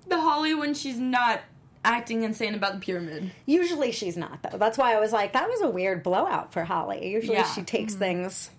[0.08, 1.42] The Holly when she's not
[1.84, 3.32] acting insane about the pyramid.
[3.46, 4.58] Usually she's not though.
[4.58, 7.10] That's why I was like, that was a weird blowout for Holly.
[7.10, 7.52] Usually Yeah.
[7.54, 8.00] she takes mm-hmm.
[8.00, 8.50] things.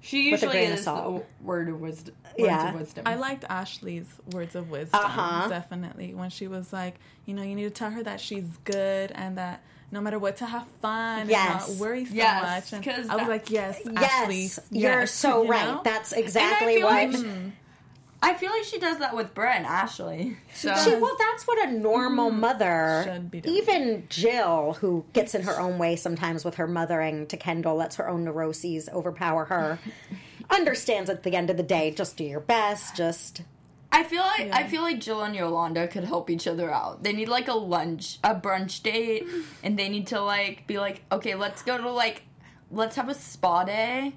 [0.00, 1.26] She With a usually grain of is salt.
[1.42, 2.14] word of wisdom.
[2.24, 2.68] Words Yeah.
[2.72, 3.02] of wisdom.
[3.06, 5.48] I liked Ashley's words of wisdom, Uh-huh.
[5.48, 6.94] definitely, when she was like,
[7.26, 10.36] you know, you need to tell her that she's good and that no matter what,
[10.36, 11.68] to have fun Yes.
[11.68, 12.72] and not worry so Yes, much.
[12.74, 15.64] And 'cause I was that- like, yes, Yes, Ashley, you're yes, so you right.
[15.64, 15.80] know?
[15.82, 17.10] That's And I exactly feel what.
[17.12, 17.52] like
[18.20, 20.36] I feel like she does that with Brett and Ashley.
[20.52, 23.56] So She, well, that's what a normal mm, mother, Should be doing.
[23.56, 27.96] even Jill, who gets in her own way sometimes with her mothering to Kendall, lets
[27.96, 29.78] her own neuroses overpower her,
[30.50, 33.42] understands at the end of the day, just do your best, just
[33.90, 37.02] I feel like I feel like Jill and Yolanda could help each other out.
[37.02, 39.26] They need like a lunch, a brunch date,
[39.62, 42.22] and they need to like be like, okay, let's go to like,
[42.70, 44.14] let's have a spa day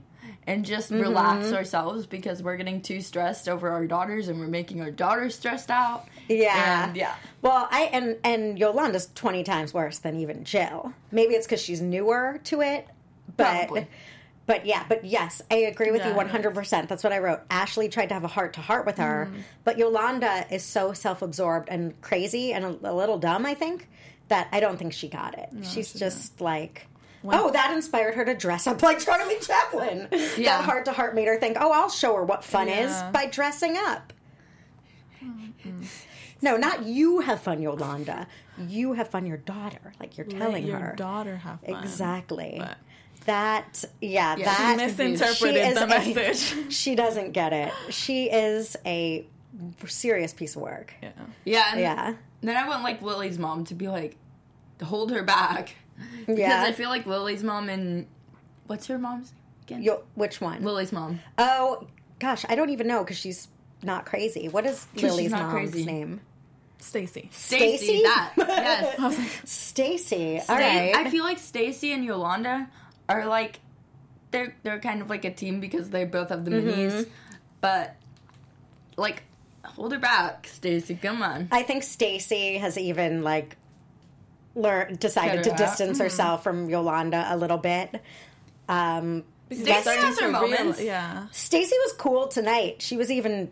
[0.47, 1.01] and just Mm-hmm.
[1.01, 5.35] relax ourselves because we're getting too stressed over our daughters and we're making our daughters
[5.35, 6.05] stressed out.
[6.27, 6.87] Yeah.
[6.87, 7.15] And, yeah.
[7.41, 10.93] Well, I and and Yolanda's twenty times worse than even Jill.
[11.11, 12.87] Maybe it's because she's newer to it,
[13.37, 13.87] but Probably.
[14.45, 16.89] but yeah, but yes, I agree with you one hundred percent.
[16.89, 17.41] That's what I wrote.
[17.49, 19.41] Ashley tried to have a heart to heart with her, Mm-hmm.
[19.63, 23.45] but Yolanda is so self absorbed and crazy and a, a little dumb.
[23.45, 23.87] I think
[24.29, 25.49] that I don't think she got it.
[25.63, 26.87] she's she just like.
[27.23, 30.07] Oh, that inspired her to dress up like Charlie Chaplin.
[30.37, 30.57] Yeah.
[30.57, 33.27] That heart to heart made her think, "Oh, I'll show her what fun is by
[33.27, 34.13] dressing up."
[35.23, 35.83] Mm-hmm.
[36.41, 38.27] No, not you have fun, Yolanda.
[38.57, 39.93] You have fun, your daughter.
[39.99, 40.95] Like you're Let telling your her.
[40.95, 41.83] daughter have fun.
[41.83, 42.55] Exactly.
[42.57, 42.77] But
[43.25, 44.77] That, yeah, Yeah, that.
[44.79, 46.73] she misinterpreted she is the a- message.
[46.73, 47.71] she doesn't get it.
[47.89, 49.27] She is a
[49.85, 50.93] serious piece of work.
[51.01, 51.11] yeah.
[51.45, 51.71] Yeah.
[51.71, 52.13] And Yeah.
[52.41, 54.15] Then I want like Lily's mom to be like,
[54.83, 55.75] hold her back
[56.25, 56.63] because Yeah.
[56.65, 58.07] I feel like Lily's mom and
[58.67, 59.33] what's her mom's
[59.63, 59.81] again?
[59.83, 60.63] Yo, which one?
[60.63, 61.19] Lily's mom.
[61.37, 61.87] Oh,
[62.19, 63.47] gosh, I don't even know because she's
[63.83, 64.47] not crazy.
[64.49, 65.85] What is Lily's mom's crazy.
[65.85, 66.21] name?
[66.79, 67.29] Stacy.
[67.31, 67.77] Stacy.
[67.77, 68.01] Stacy?
[68.03, 69.41] That yes.
[69.45, 70.37] Stacy.
[70.39, 70.95] All Sta- right.
[70.95, 72.67] I feel like Stacy and Yolanda
[73.07, 73.59] are like
[74.31, 76.69] they're they're kind of like a team because they both have the Mm-hmm.
[76.69, 77.07] minis,
[77.59, 77.95] but
[78.97, 79.23] like
[79.63, 80.95] hold her back, Stacy.
[80.95, 81.49] Come on.
[81.51, 83.57] I think Stacy has even like
[84.55, 85.57] learned decided to out.
[85.57, 88.01] distance herself from Yolanda a little bit.
[88.69, 90.81] Um, Stacy has her To real- moments.
[90.81, 91.27] yeah.
[91.31, 92.81] Stacy was cool tonight.
[92.81, 93.51] She was even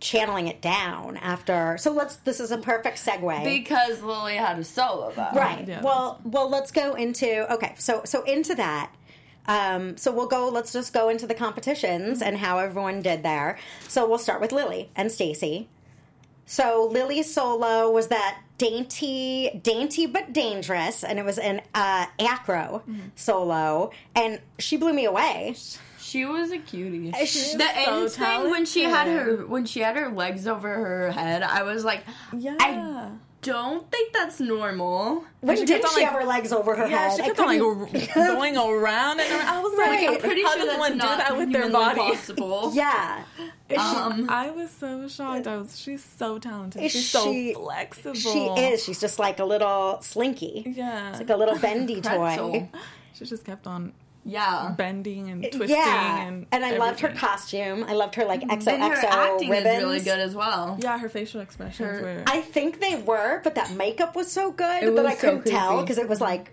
[0.00, 1.76] channeling it down after.
[1.78, 2.16] So let's.
[2.16, 3.44] This is a perfect segue.
[3.44, 5.28] Because Lily had a solo though.
[5.34, 5.66] right.
[5.66, 7.74] Yeah, well, well, let's go into okay.
[7.78, 8.90] So so into that.
[9.46, 10.48] Um, so we'll go.
[10.48, 13.58] Let's just go into the competitions and how everyone did there.
[13.88, 15.68] So we'll start with Lily and Stacy.
[16.46, 22.82] So Lily's solo was that dainty, dainty but dangerous, and it was an uh, acro
[23.16, 25.56] solo, and she blew me away.
[25.98, 27.12] She was a cutie.
[27.26, 30.68] She- the so end thing when she had her when she had her legs over
[30.68, 32.04] her head, I was like,
[32.36, 32.56] Yeah.
[32.60, 33.10] I
[33.44, 35.24] don't think that's normal.
[35.40, 37.16] When she did kept on, she like- have her legs over her yeah, head?
[37.16, 39.48] she kept on like going around and around.
[39.48, 40.08] I was like, Right.
[40.08, 42.00] I'm pretty how sure does that's one do not that with their humanly body?
[42.16, 42.70] possible.
[42.74, 43.24] yeah.
[43.76, 45.46] Um, I was so shocked.
[45.46, 45.78] I was.
[45.78, 46.82] She's so talented.
[46.82, 48.14] Is she's she- so flexible.
[48.14, 48.82] She is.
[48.82, 50.64] She's just like a little slinky.
[50.76, 51.10] Yeah.
[51.10, 52.68] It's like a little bendy toy.
[53.14, 53.92] She just kept on
[54.24, 54.74] Yeah.
[54.76, 56.28] bending and twisting Yeah.
[56.50, 57.84] and I loved her costume.
[57.86, 59.76] I loved her like And XOXO her acting ribbons.
[59.76, 60.78] is really good as well.
[60.80, 62.22] Yeah, her facial expressions Her- were.
[62.26, 65.46] I think they were, but that makeup was so good It that I so couldn't
[65.46, 66.52] tell because it was like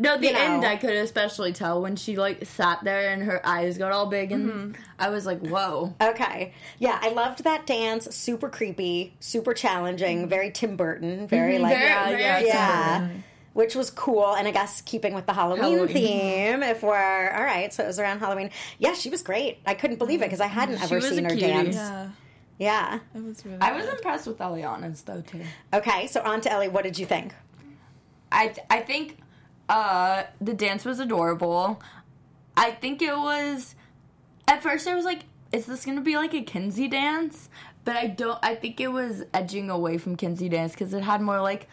[0.00, 0.38] No, the You know.
[0.40, 4.06] end I could especially tell when she like sat there and her eyes got all
[4.06, 4.82] big and Mm-hmm.
[4.98, 5.94] I was like, whoa.
[6.00, 6.52] Okay.
[6.80, 8.12] Yeah, I loved that dance.
[8.14, 12.04] Super creepy, super challenging, very Tim Burton, very like Mm-hmm.
[12.10, 13.08] Very- very yeah, Tim yeah.
[13.56, 13.66] Burton.
[13.66, 15.88] Which was cool, and I guess keeping with the Halloween, Halloween.
[15.88, 16.62] theme.
[16.62, 18.50] If we're all right, so it was around Halloween.
[18.78, 19.58] Yeah, she was great.
[19.66, 21.46] I couldn't believe it because I hadn't ever seen her cutie.
[21.46, 21.74] dance.
[21.76, 22.08] yeah,
[22.58, 22.98] Yeah.
[23.14, 23.58] it was really.
[23.60, 25.42] I was impressed with Elliana's though too.
[25.72, 26.68] Okay, so on to Ellie.
[26.68, 27.34] What did you think?
[28.30, 29.18] I I think
[29.68, 31.80] uh the dance was adorable.
[32.56, 33.74] I think it was
[34.48, 37.48] at first I was like, is this gonna be like a Kinsey dance?
[37.84, 38.38] But I don't.
[38.42, 41.68] I think it was edging away from Kinsey dance because it had more like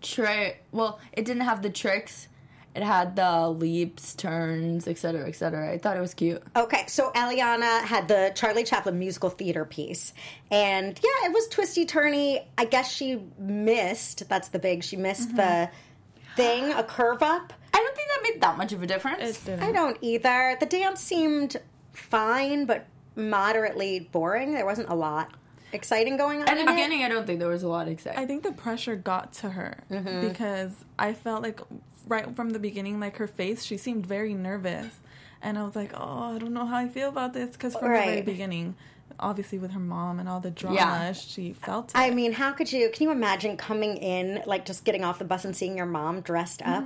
[0.00, 0.64] trick.
[0.72, 2.28] Well, it didn't have the tricks.
[2.74, 5.72] It had the leaps, turns, etc., etc.
[5.72, 6.42] I thought it was cute.
[6.54, 10.12] Okay, so Elliana had the Charlie Chaplin musical theater piece.
[10.50, 12.44] And yeah, it was twisty turny.
[12.56, 16.36] I guess she missed, that's the big, she missed the mm-hmm.
[16.36, 17.52] thing, a curve up.
[17.74, 19.40] I don't think that made that much of a difference.
[19.40, 19.62] It didn't.
[19.64, 20.56] I don't either.
[20.60, 21.56] The dance seemed
[21.92, 24.54] fine, but moderately boring.
[24.54, 25.32] There wasn't a lot
[25.72, 26.48] exciting going on.
[26.48, 26.72] At the in it.
[26.72, 28.22] beginning, I don't think there was a lot of excitement.
[28.24, 30.28] I think the pressure got to her Mm-hmm.
[30.28, 31.60] because I felt like
[32.06, 34.98] right from the beginning, like her face, she seemed very nervous,
[35.42, 37.92] and I was like, oh, I don't know how I feel about this because from
[37.92, 38.74] the very beginning,
[39.20, 41.12] obviously with her mom and all the drama, Yeah.
[41.12, 41.90] she felt.
[41.90, 41.96] It.
[41.96, 42.88] I mean, how could you?
[42.90, 46.20] Can you imagine coming in, like just getting off the bus and seeing your mom
[46.22, 46.84] dressed up?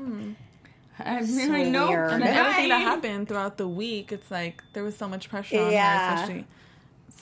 [0.98, 1.26] I really
[1.64, 1.88] So know.
[1.88, 2.12] weird.
[2.12, 5.60] and then everything that happened throughout the week, it's like there was so much pressure
[5.60, 6.08] on Yeah.
[6.08, 6.46] her, especially.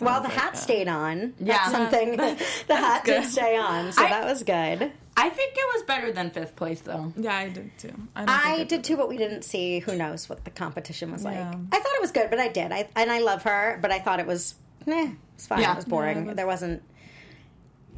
[0.00, 1.34] So Well, the like, hat uh, stayed on.
[1.38, 1.56] Yeah.
[1.58, 2.16] That's something.
[2.68, 4.90] the hat did stay on, so I- that was good.
[5.16, 7.12] I think it was better than fifth place though.
[7.16, 7.92] Yeah, I did too.
[8.16, 9.80] I, don't I think did too, but we didn't see.
[9.80, 11.34] Who knows what the competition was like?
[11.34, 11.50] Yeah.
[11.72, 12.72] I thought it was good, but I did.
[12.72, 14.54] I and I love her, but I thought it was,
[14.86, 15.60] eh, it's fine.
[15.60, 15.72] Yeah.
[15.72, 16.16] It was boring.
[16.18, 16.82] Yeah, it was- There wasn't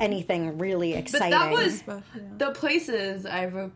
[0.00, 1.30] anything really exciting.
[1.30, 1.86] But exciting.
[1.86, 3.44] that was the places I.
[3.44, 3.70] Re-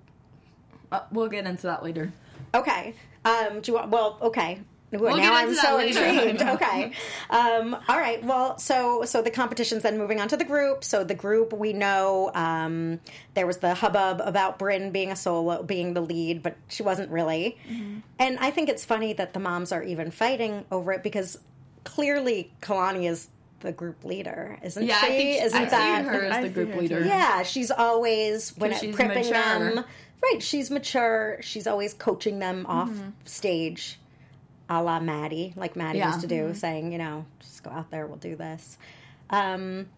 [0.90, 2.12] uh, we'll get into that later.
[2.54, 2.94] okay.
[3.24, 3.90] Um, do you want?
[3.90, 4.60] Well, okay.
[5.02, 6.04] Ooh, get now I'm into so later.
[6.04, 6.42] intrigued.
[6.62, 6.92] okay.
[7.30, 8.22] Um, all right.
[8.24, 9.82] Well, so so the competitions.
[9.82, 10.84] Then moving on to the group.
[10.84, 13.00] So the group we know um,
[13.34, 17.10] there was the hubbub about Brynn being a solo, being the lead, but she wasn't
[17.10, 17.58] really.
[17.70, 17.98] Mm-hmm.
[18.18, 21.38] And I think it's funny that the moms are even fighting over it because
[21.84, 23.28] clearly Kalani is
[23.60, 25.06] the group leader, isn't Yeah, she?
[25.06, 27.04] I think she, isn't I that see her as the see group leader.
[27.04, 29.32] yeah, she's always when it, 'Cause she's prepping mature.
[29.74, 29.84] them.
[30.22, 31.38] Right, she's mature.
[31.42, 33.10] She's always coaching them off Mm-hmm.
[33.24, 33.98] stage,
[34.68, 36.08] a la Maddie, like Maddie Yeah.
[36.08, 36.54] used to do, Mm-hmm.
[36.54, 38.78] saying, you know, just go out there, we'll do this.
[39.30, 39.88] Um,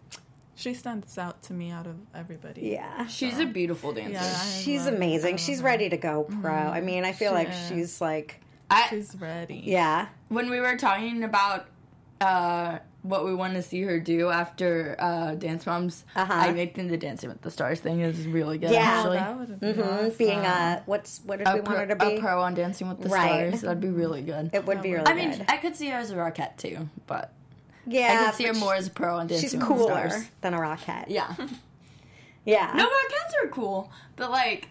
[0.55, 2.61] she stands out to me out of everybody.
[2.71, 4.11] yeah, She's a beautiful dancer.
[4.13, 5.37] Yeah, she's love- amazing.
[5.37, 6.51] She's ready to go pro.
[6.53, 7.67] I mean, I feel She like is.
[7.69, 9.61] she's like, I, She's ready.
[9.65, 11.67] yeah, when we were talking about
[12.21, 16.33] uh, what we want to see her do after uh, Dance Moms, Uh-huh.
[16.33, 18.71] I think the Dancing with the Stars thing is really good.
[18.71, 18.79] Yeah.
[18.81, 19.17] Actually.
[19.17, 20.13] that would have been hmm awesome.
[20.17, 22.17] being a what's what did we a, want her pro, to be?
[22.17, 23.47] a pro on Dancing with the Right.
[23.49, 23.61] Stars.
[23.61, 24.49] That'd be really good.
[24.53, 25.45] It would be really I mean, good.
[25.47, 27.31] I could see her as a Rockette too, but
[27.87, 30.09] yeah, I could see her more as a pro on Dancing She's with cooler the
[30.09, 30.27] Stars.
[30.41, 31.05] than a Rockette.
[31.07, 31.33] Yeah.
[32.45, 32.71] yeah.
[32.75, 34.67] No, Rockettes are cool, but like,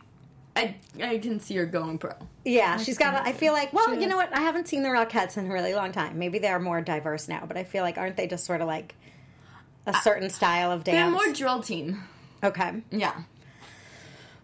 [0.59, 2.13] I I can see her going pro.
[2.45, 3.15] Yeah, she's got.
[3.15, 3.73] A, I feel like.
[3.73, 4.35] Well, you know what?
[4.35, 6.19] I haven't seen the Rockettes in a really long time.
[6.19, 8.95] Maybe they're more diverse now, but I feel like aren't they just sort of like
[9.87, 10.97] a certain style of dance?
[10.97, 12.03] They're more drill team.
[12.43, 12.83] okay.
[12.91, 13.15] Yeah.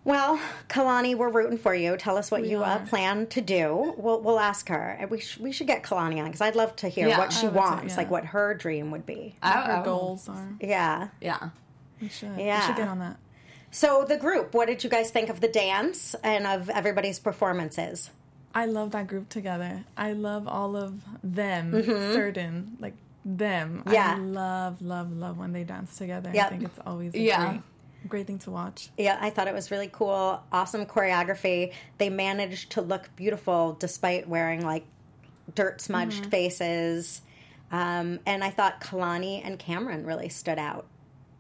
[0.05, 1.97] Well, Kalani, we're rooting for you.
[1.97, 3.95] Tell us what We you uh, plan to do.
[3.97, 4.99] We'll we'll ask her.
[5.11, 7.47] We sh- we should get Kalani on because I'd love to hear Yeah, what she
[7.47, 7.97] I would wants, yeah.
[7.97, 9.35] like what her dream would be.
[9.43, 10.47] I, Her I- goals are.
[10.61, 11.09] Yeah.
[11.23, 11.49] Yeah.
[12.03, 12.37] We should.
[12.37, 13.17] We should get on that.
[13.75, 14.55] So the group.
[14.55, 18.09] What did you guys think of the dance and of everybody's performances?
[18.55, 19.85] I love that group together.
[19.97, 21.83] I love all of them.
[22.13, 23.81] Certain like them.
[23.85, 23.93] Mm-hmm.
[23.93, 24.15] Yeah.
[24.15, 26.31] I love, love, love when they dance together.
[26.33, 26.47] Yep.
[26.47, 27.49] I think it's always a Yeah.
[27.51, 27.63] great,
[28.11, 28.91] great thing to watch.
[28.97, 30.41] Yeah, I thought it was really cool.
[30.53, 31.73] Awesome choreography.
[31.99, 34.85] They managed to look beautiful despite wearing like
[35.57, 36.31] dirt smudged Mm-hmm.
[36.31, 37.23] faces.
[37.73, 40.87] Um, and I thought Kalani and Camryn really stood out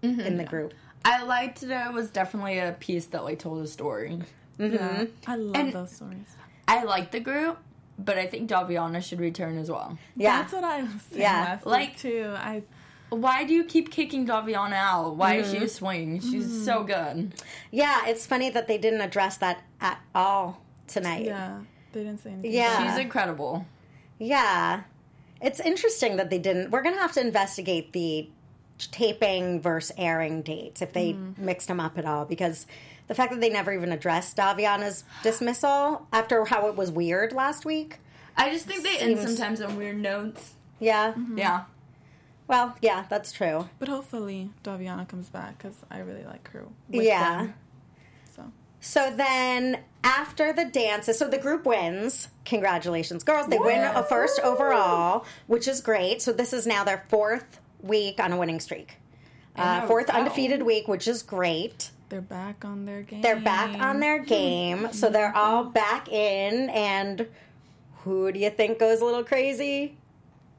[0.02, 0.20] Mm-hmm.
[0.20, 0.74] in the group.
[1.04, 4.18] I liked that it was definitely a piece that like told a story.
[4.58, 4.74] Mm-hmm.
[4.74, 5.04] Yeah.
[5.26, 6.36] I love And- those stories.
[6.66, 7.58] I like the group.
[7.96, 9.96] but I think Daviana should return as well.
[10.16, 10.38] Yeah.
[10.42, 11.40] That's what I was saying Yeah.
[11.44, 12.34] last Like- week too.
[12.36, 12.62] I
[13.10, 15.14] Why do you keep kicking Daviana out?
[15.14, 15.64] Why is she Mm-hmm.
[15.64, 16.20] a swing?
[16.20, 17.34] She's so good.
[17.70, 21.24] Yeah, it's funny that they didn't address that at all tonight.
[21.24, 21.60] yeah,
[21.92, 22.50] they didn't say anything.
[22.52, 22.78] Yeah.
[22.82, 23.64] about She's incredible.
[24.18, 24.82] Yeah.
[25.40, 26.70] It's interesting that they didn't.
[26.72, 28.28] We're going to have to investigate the
[28.78, 31.36] taping versus airing dates if they mm.
[31.38, 32.66] mixed them up at all because
[33.06, 37.64] the fact that they never even addressed Daviana's dismissal after how it was weird last
[37.64, 37.98] week.
[38.36, 40.54] I just think they end sometimes on weird notes.
[40.80, 41.12] Yeah.
[41.12, 41.38] Mm-hmm.
[41.38, 41.64] Yeah.
[42.46, 43.68] Well, yeah, that's true.
[43.78, 46.64] But hopefully Daviana comes back because I really like her.
[46.88, 47.36] with Yeah.
[47.38, 47.54] them.
[48.34, 52.28] So So then after the dances, so the group wins.
[52.44, 53.46] Congratulations, girls.
[53.48, 56.20] They win a first overall, which is great.
[56.20, 58.96] So this is now their fourth week on a winning streak.
[59.56, 60.16] Uh, fourth wow.
[60.18, 61.90] undefeated week, which is great.
[62.08, 63.22] they're back on their game.
[63.22, 64.92] They're back on their game.
[64.92, 66.70] So they're all back in.
[66.70, 67.26] And
[68.02, 69.96] who do you think goes a little crazy?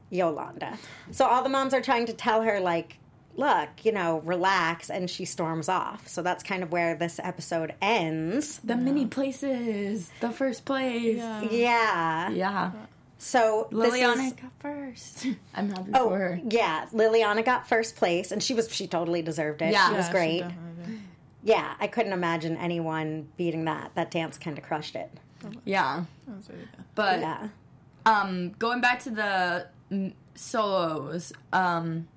[0.10, 0.78] Yolanda.
[1.12, 2.98] So all the moms are trying to tell her, like,
[3.36, 4.90] look, you know, relax.
[4.90, 6.08] And she storms off.
[6.08, 8.60] So that's kind of where this episode ends.
[8.64, 10.10] The mini places.
[10.22, 11.18] The first place.
[11.18, 11.42] Yeah.
[11.42, 12.30] Yeah.
[12.30, 12.72] Yeah.
[13.18, 15.26] So this Lilliana is- got first.
[15.56, 16.40] I'm happy Oh for her.
[16.50, 19.72] yeah, Lilliana got first place, and she was she totally deserved it.
[19.72, 19.90] Yeah.
[19.90, 20.40] she was great.
[20.42, 21.00] definitely did.
[21.44, 23.92] yeah, I couldn't imagine anyone beating that.
[23.96, 25.10] That dance kind of crushed it.
[25.64, 26.04] Yeah.
[26.28, 26.86] That was really good.
[26.96, 27.48] But Yeah,
[28.06, 32.08] um going back to the solos, um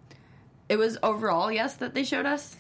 [0.69, 2.57] it was overall yes that they showed us.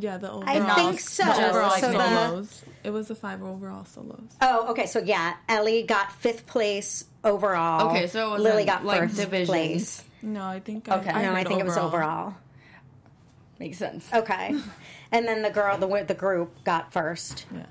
[0.00, 0.44] Yeah, the overall.
[0.48, 1.24] I think so.
[1.24, 2.64] The overall So the- solos.
[2.84, 4.22] it was the five overall solos.
[4.40, 4.86] Oh, okay.
[4.86, 7.90] So yeah, Ellie got fifth place overall.
[7.90, 9.48] Okay, so it wasn't, Lily got like, first divisions.
[9.48, 10.04] place.
[10.22, 10.88] No, I think.
[10.88, 11.10] Okay.
[11.10, 12.34] I, no, I heard think it was overall.
[13.58, 14.08] Makes sense.
[14.12, 14.54] Okay,
[15.12, 17.46] and then the girl, the the group got first.
[17.54, 17.66] Yeah.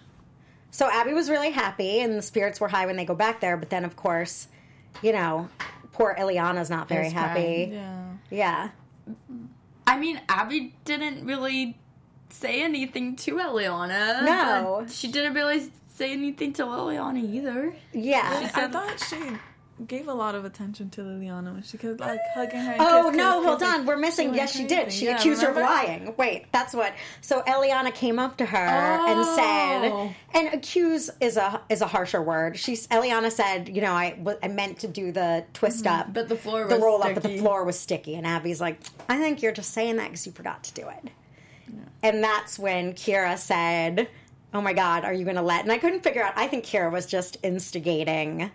[0.71, 3.57] So Abby was really happy, and the spirits were high when they go back there.
[3.57, 4.47] But then, of course,
[5.01, 5.49] you know,
[5.93, 7.41] poor Elliana's not very Is happy.
[7.71, 7.73] crying.
[7.73, 8.11] Yeah.
[8.29, 8.69] Yeah.
[9.87, 11.75] I mean, Abby didn't really
[12.29, 14.21] say anything to Elliana.
[14.23, 14.85] No.
[14.89, 17.75] She didn't really say anything to Lilliana either.
[17.93, 18.49] Yeah.
[18.55, 19.17] I thought she
[19.87, 22.73] gave a lot of attention to Lilliana when she kept like hugging her.
[22.73, 23.77] And Oh kiss, no, kiss, hold kiss, on.
[23.79, 24.33] like, We're missing.
[24.33, 24.91] Yes, she did.
[24.91, 26.13] She Yeah, accused her of lying.
[26.17, 26.93] Wait, that's what.
[27.21, 29.35] So Elliana came up to her and Oh.
[29.35, 32.57] said, and accuse is a is a harsher word.
[32.57, 36.01] She's Elliana said, you know, I w- I meant to do the twist mm-hmm.
[36.01, 38.15] up, But the floor the was roll up, but the floor was sticky.
[38.15, 41.09] And Abby's like, I think you're just saying that because you forgot to do it.
[42.01, 44.07] And that's when Kira said,
[44.53, 46.33] "Oh my God, are you going to let?" And I couldn't figure out.
[46.35, 48.51] I think Kira was just instigating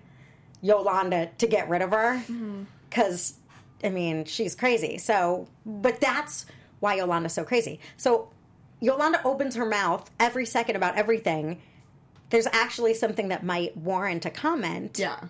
[0.63, 2.63] Yolanda to get rid of her mm-hmm.
[2.89, 3.35] because
[3.83, 4.99] I mean she's crazy.
[4.99, 6.47] So, but that's
[6.81, 7.81] why Yolanda's so crazy.
[7.97, 8.29] So
[8.81, 11.61] Yolanda opens her mouth every second about everything.
[12.31, 15.21] There's actually something that might warrant a comment, Yeah.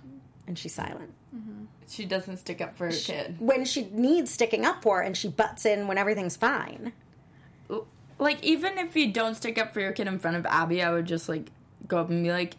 [0.46, 1.12] and she's silent.
[1.34, 1.64] Mm-hmm.
[1.88, 3.36] She doesn't stick up for her kid.
[3.38, 6.92] When she needs sticking up for, and she butts in when everything's fine.
[8.18, 10.92] Like, even if you don't stick up for your kid in front of Abby, I
[10.92, 11.50] would just, like,
[11.88, 12.54] go up and be like,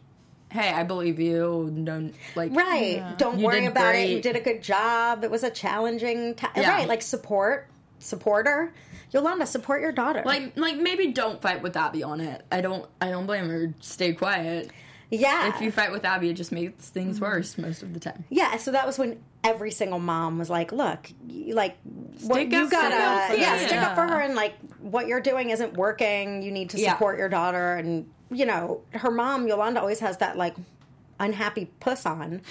[0.52, 1.72] hey, I believe you.
[1.84, 3.04] Don't, like, Right.
[3.18, 4.10] Don't You worry did about it.
[4.10, 5.24] You did a good job.
[5.24, 6.52] It was a challenging time.
[6.56, 6.70] Yeah.
[6.70, 6.88] Right.
[6.88, 7.68] Like support,
[8.00, 8.74] support her.
[9.12, 10.24] Yolanda, support your daughter.
[10.26, 12.44] Like, like maybe don't fight with Abby on it.
[12.52, 13.74] I don't, I don't blame her.
[13.80, 14.72] Stay quiet.
[15.10, 15.54] yeah.
[15.54, 17.26] If you fight with Abby, it just makes things mm-hmm.
[17.26, 18.26] worse most of the time.
[18.30, 21.78] Yeah, so that was when every single mom was like, "Look, you, like,
[22.24, 23.40] what you up gotta, them.
[23.40, 23.66] yeah, Yeah.
[23.68, 26.42] stick up for her, and like, what you're doing isn't working.
[26.42, 26.94] You need to Yeah.
[26.94, 30.56] support your daughter." And you know, her mom Yolanda always has that like
[31.20, 32.42] unhappy puss on,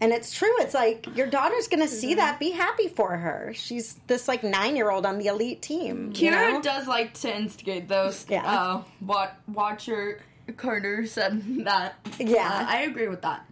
[0.00, 0.52] and it's true.
[0.60, 2.40] It's like your daughter's gonna see that.
[2.40, 3.52] Be happy for her.
[3.54, 6.12] She's this like nine year old on the elite team.
[6.16, 6.62] you Kira know?
[6.62, 8.26] does like to instigate those.
[8.28, 8.42] Yeah.
[8.44, 10.20] Uh, what Watcher
[10.56, 11.94] Carter said that.
[12.18, 12.48] Yeah.
[12.48, 13.44] Uh, I agree with that.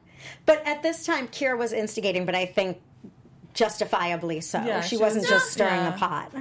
[0.47, 2.79] But at this time, Kira was instigating, but I think
[3.55, 4.63] justifiably so.
[4.63, 5.91] Yeah, she, she wasn't was- just stirring yeah.
[5.91, 6.33] the pot.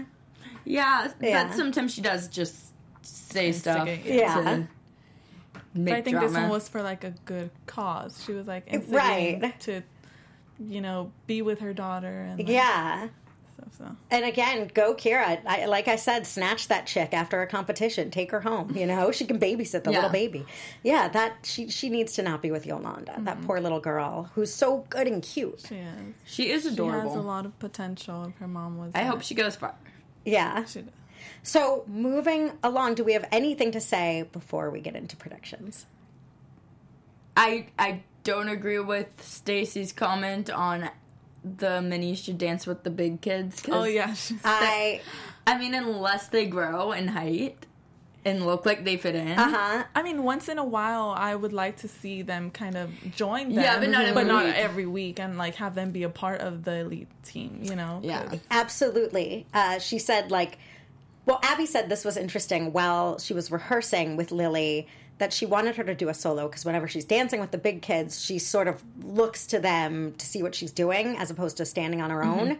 [0.65, 1.47] Yeah, Yeah.
[1.47, 3.87] but sometimes she does just say stuff.
[4.05, 4.35] Yeah.
[4.35, 4.67] to
[5.75, 6.27] But I think drama.
[6.27, 8.23] this one was for like a good cause.
[8.25, 9.53] She was like Right.
[9.61, 9.81] to,
[10.59, 13.07] you know, be with her daughter and like, Yeah.
[13.59, 13.77] Stuff.
[13.77, 15.41] So And again, go Kira.
[15.45, 18.11] I, like I said, snatch that chick after a competition.
[18.11, 18.75] Take her home.
[18.75, 19.97] You know, she can babysit the Yeah.
[19.97, 20.45] little baby.
[20.83, 23.15] Yeah, that she she needs to not be with Yolanda.
[23.19, 23.45] That mm-hmm.
[23.47, 25.63] poor little girl who's so good and cute.
[25.67, 26.15] she is.
[26.25, 27.01] She is adorable.
[27.01, 28.25] She has a lot of potential.
[28.25, 29.11] If her mom was, I there.
[29.11, 29.75] hope she goes far.
[30.25, 30.65] Yeah.
[30.65, 30.91] She does.
[31.43, 35.85] So moving along, do we have anything to say before we get into predictions?
[37.35, 40.89] I I don't agree with Stacy's comment on
[41.43, 43.61] the mini should dance with the big kids.
[43.61, 44.13] 'cause, Oh yeah,
[44.43, 45.01] I
[45.47, 47.65] I mean, unless they grow in height,
[48.25, 49.39] and look like they fit in.
[49.39, 49.83] Uh huh.
[49.95, 53.49] I mean, once in a while, I would like to see them kind of join
[53.55, 53.63] them.
[53.63, 54.55] Yeah, but not every not week.
[54.55, 57.61] every week, and like have them be a part of the elite team.
[57.63, 58.01] You know?
[58.03, 59.47] Yeah, Absolutely.
[59.53, 60.57] Uh, she said, like,
[61.25, 64.87] well, Abby said this was interesting while she was rehearsing with Lily
[65.19, 67.81] that she wanted her to do a solo because whenever she's dancing with the big
[67.81, 71.65] kids, she sort of looks to them to see what she's doing as opposed to
[71.65, 72.39] standing on her mm-hmm.
[72.39, 72.59] own.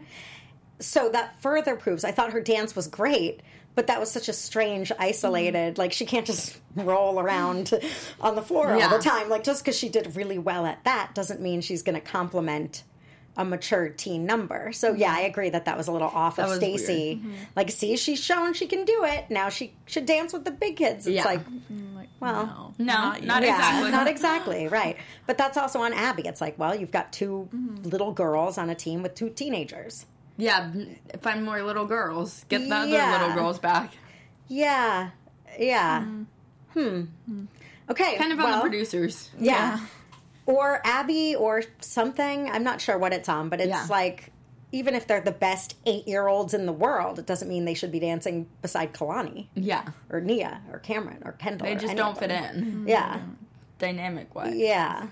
[0.80, 3.42] So that further proves I thought her dance was great.
[3.76, 5.78] But that was such a strange, isolated.
[5.78, 7.72] Like she can't just roll around
[8.20, 9.30] on the floor all the time.
[9.30, 12.84] Like just because she did really well at that doesn't mean she's going to compliment
[13.38, 14.72] a mature teen number.
[14.74, 15.18] So yeah, mm-hmm.
[15.18, 16.80] I agree that that was a little off of was weird.
[16.80, 17.22] Stacy.
[17.56, 19.30] Like, see, she's shown she can do it.
[19.30, 21.08] Now she should dance with the big kids.
[21.08, 21.24] It's Yeah.
[21.26, 23.24] like, mm, like, Well, no, No, yet.
[23.24, 23.92] not yeah, exactly.
[23.92, 24.98] not exactly right.
[25.26, 26.24] But that's also on Abby.
[26.28, 27.90] It's like, well, you've got 2 mm-hmm.
[27.90, 30.06] little girls on a team with two teenagers.
[30.36, 30.72] Yeah,
[31.22, 32.46] find more little girls.
[32.50, 33.12] Get the other Yeah.
[33.20, 33.94] little girls back.
[34.48, 35.12] Yeah,
[35.58, 36.06] yeah.
[36.74, 37.02] Hmm.
[37.90, 39.30] Okay, Kind of on the producers.
[39.40, 39.80] Yeah.
[40.50, 42.50] Or Abby or something.
[42.50, 43.86] I'm not sure what it's on, but it's Yeah.
[43.90, 44.32] like
[44.72, 47.74] even if they're the best eight year olds in the world, it doesn't mean they
[47.76, 51.68] should be dancing beside Kalani Yeah, or Nia or Camryn or Kendall.
[51.68, 53.20] they just don't fit in Yeah.
[53.78, 54.56] dynamic wise.
[54.56, 55.08] Yeah.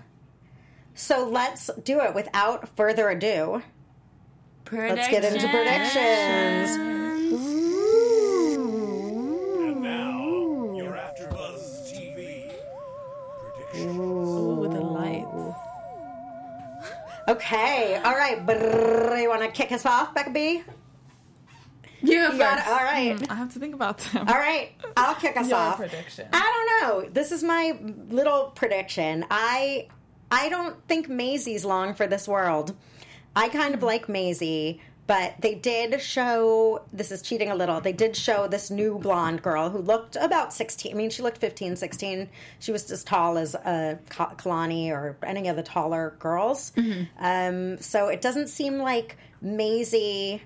[0.95, 3.61] So let's do it without further ado.
[4.71, 7.06] Let's get into predictions.
[17.27, 17.95] Okay.
[18.03, 18.45] All right.
[18.45, 20.63] Brrr, you want to kick us off, Becca B?
[22.01, 22.61] You You got it.
[22.63, 22.67] first.
[22.69, 23.17] All right.
[23.19, 24.27] Hmm, I have to think about them.
[24.27, 24.71] All right.
[24.95, 25.77] I'll kick us Your off.
[25.77, 26.27] prediction.
[26.31, 27.09] I don't know.
[27.09, 27.77] This is my
[28.09, 29.25] little prediction.
[29.31, 29.87] I
[30.31, 32.75] I don't think Maesi's long for this world.
[33.35, 37.79] I kind of like Maesi, but they did show this is cheating a little.
[37.79, 40.91] They did show this new blonde girl who looked about 16.
[40.91, 42.29] I mean, she looked 15, 16.
[42.59, 46.73] She was as tall as uh, Kalani or any of the taller girls.
[47.19, 50.41] Um, so it doesn't seem like Maesi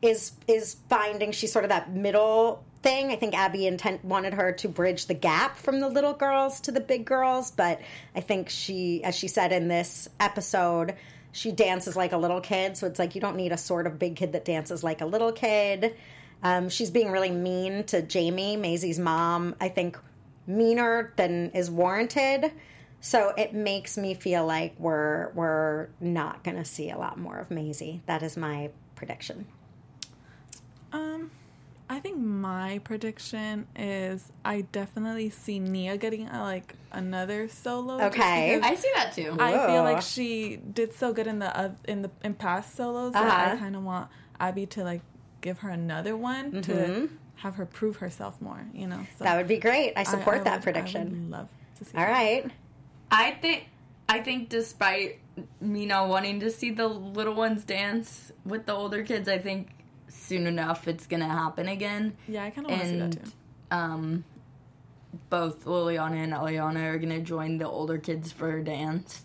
[0.00, 3.10] is is finding she's sort of that middle thing.
[3.10, 6.72] I think Abby intent wanted her to bridge the gap from the little girls to
[6.72, 7.80] the big girls, but
[8.14, 10.94] I think she, as she said in this episode,
[11.34, 12.76] she dances like a little kid.
[12.76, 15.06] So it's like you don't need a sort of big kid that dances like a
[15.06, 15.96] little kid.
[16.44, 19.56] Um, she's being really mean to Jamie, Maesi's mom.
[19.60, 19.98] I think
[20.46, 22.52] meaner than is warranted.
[23.00, 27.36] So it makes me feel like we're we're not going to see a lot more
[27.36, 28.00] of Maesi.
[28.06, 29.46] That is my prediction.
[32.04, 37.98] I think my prediction is I definitely see Nia getting uh, like another solo.
[38.08, 38.60] Okay.
[38.62, 39.34] I see that too.
[39.40, 43.14] I feel like she did so good in the oth- in the in past solos
[43.14, 43.56] that I Uh-huh.
[43.56, 45.00] kind of want Abby to like
[45.40, 48.66] give her another one to have her prove herself more.
[48.74, 49.24] You know, so Mm-hmm.
[49.24, 49.94] That would be great.
[49.96, 51.08] I I- support I that would- I prediction.
[51.08, 51.48] would love
[51.78, 51.96] to see.
[51.96, 52.10] All that.
[52.12, 52.50] right.
[53.10, 53.64] I think
[54.10, 55.20] I think despite
[55.58, 59.70] me not wanting to see the little ones dance with the older kids, I think
[60.14, 62.16] soon enough it's gonna happen again.
[62.28, 63.30] Yeah, I kind of want to see that too.
[63.70, 64.24] um
[65.30, 69.22] both Lilliana and Elliana are gonna join the older kids for a dance.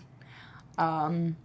[0.78, 1.36] Um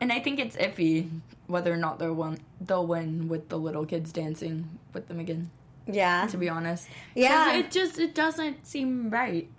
[0.00, 1.08] and I think it's iffy
[1.46, 5.50] whether or not they'll win, they'll win with the little kids dancing with them again.
[5.86, 6.26] Yeah.
[6.28, 6.88] To be honest.
[7.14, 7.54] Yeah.
[7.56, 9.50] it just it doesn't seem right.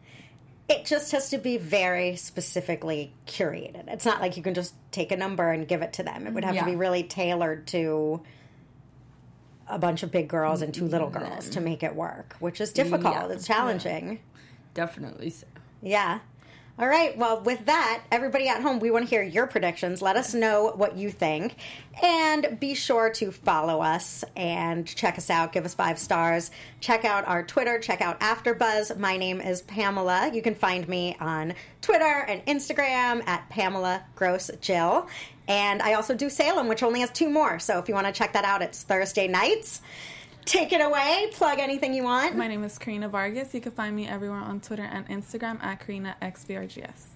[0.67, 3.87] It just has to be very specifically curated.
[3.87, 6.25] It's not like you can just take a number and give it to them.
[6.25, 6.65] It would have Yeah.
[6.65, 8.21] to be really tailored to
[9.67, 11.65] a bunch of big girls and two little girls to mm-hmm.
[11.65, 13.13] make it work, which is difficult.
[13.13, 13.27] Yeah.
[13.27, 14.19] It's challenging.
[14.73, 15.47] Definitely so.
[15.81, 16.19] Yeah.
[16.77, 17.17] All right.
[17.17, 20.01] Well, with that, everybody at home, we want to hear your predictions.
[20.01, 21.55] Let us know what you think.
[22.03, 25.53] And be sure to follow us and check us out.
[25.53, 26.51] Give us five stars.
[26.81, 27.79] Check out our Twitter.
[27.79, 28.97] Check out AfterBuzz.
[28.97, 30.29] My name is Pamela.
[30.33, 35.07] You can find me on Twitter and Instagram at Pamela Gross Jill.
[35.47, 37.57] And I also do Salem, which only has two more.
[37.57, 39.79] So if you want to check that out, it's Thursday nights.
[40.45, 41.29] Take it away.
[41.33, 42.35] Plug anything you want.
[42.35, 43.53] My name is Karina Vargas.
[43.53, 47.07] You can find me everywhere on Twitter and Instagram at Karina XVRGS.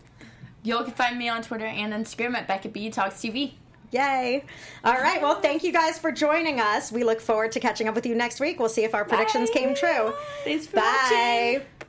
[0.63, 3.53] You can find me on Twitter and Instagram at Becca B Talks TV.
[3.91, 4.43] Yay.
[4.83, 5.21] All right.
[5.21, 6.91] Well, thank you guys for joining us.
[6.91, 8.59] We look forward to catching up with you next week.
[8.59, 10.13] We'll see if our predictions came true.
[10.43, 11.61] Thanks for Bye.
[11.61, 11.88] watching.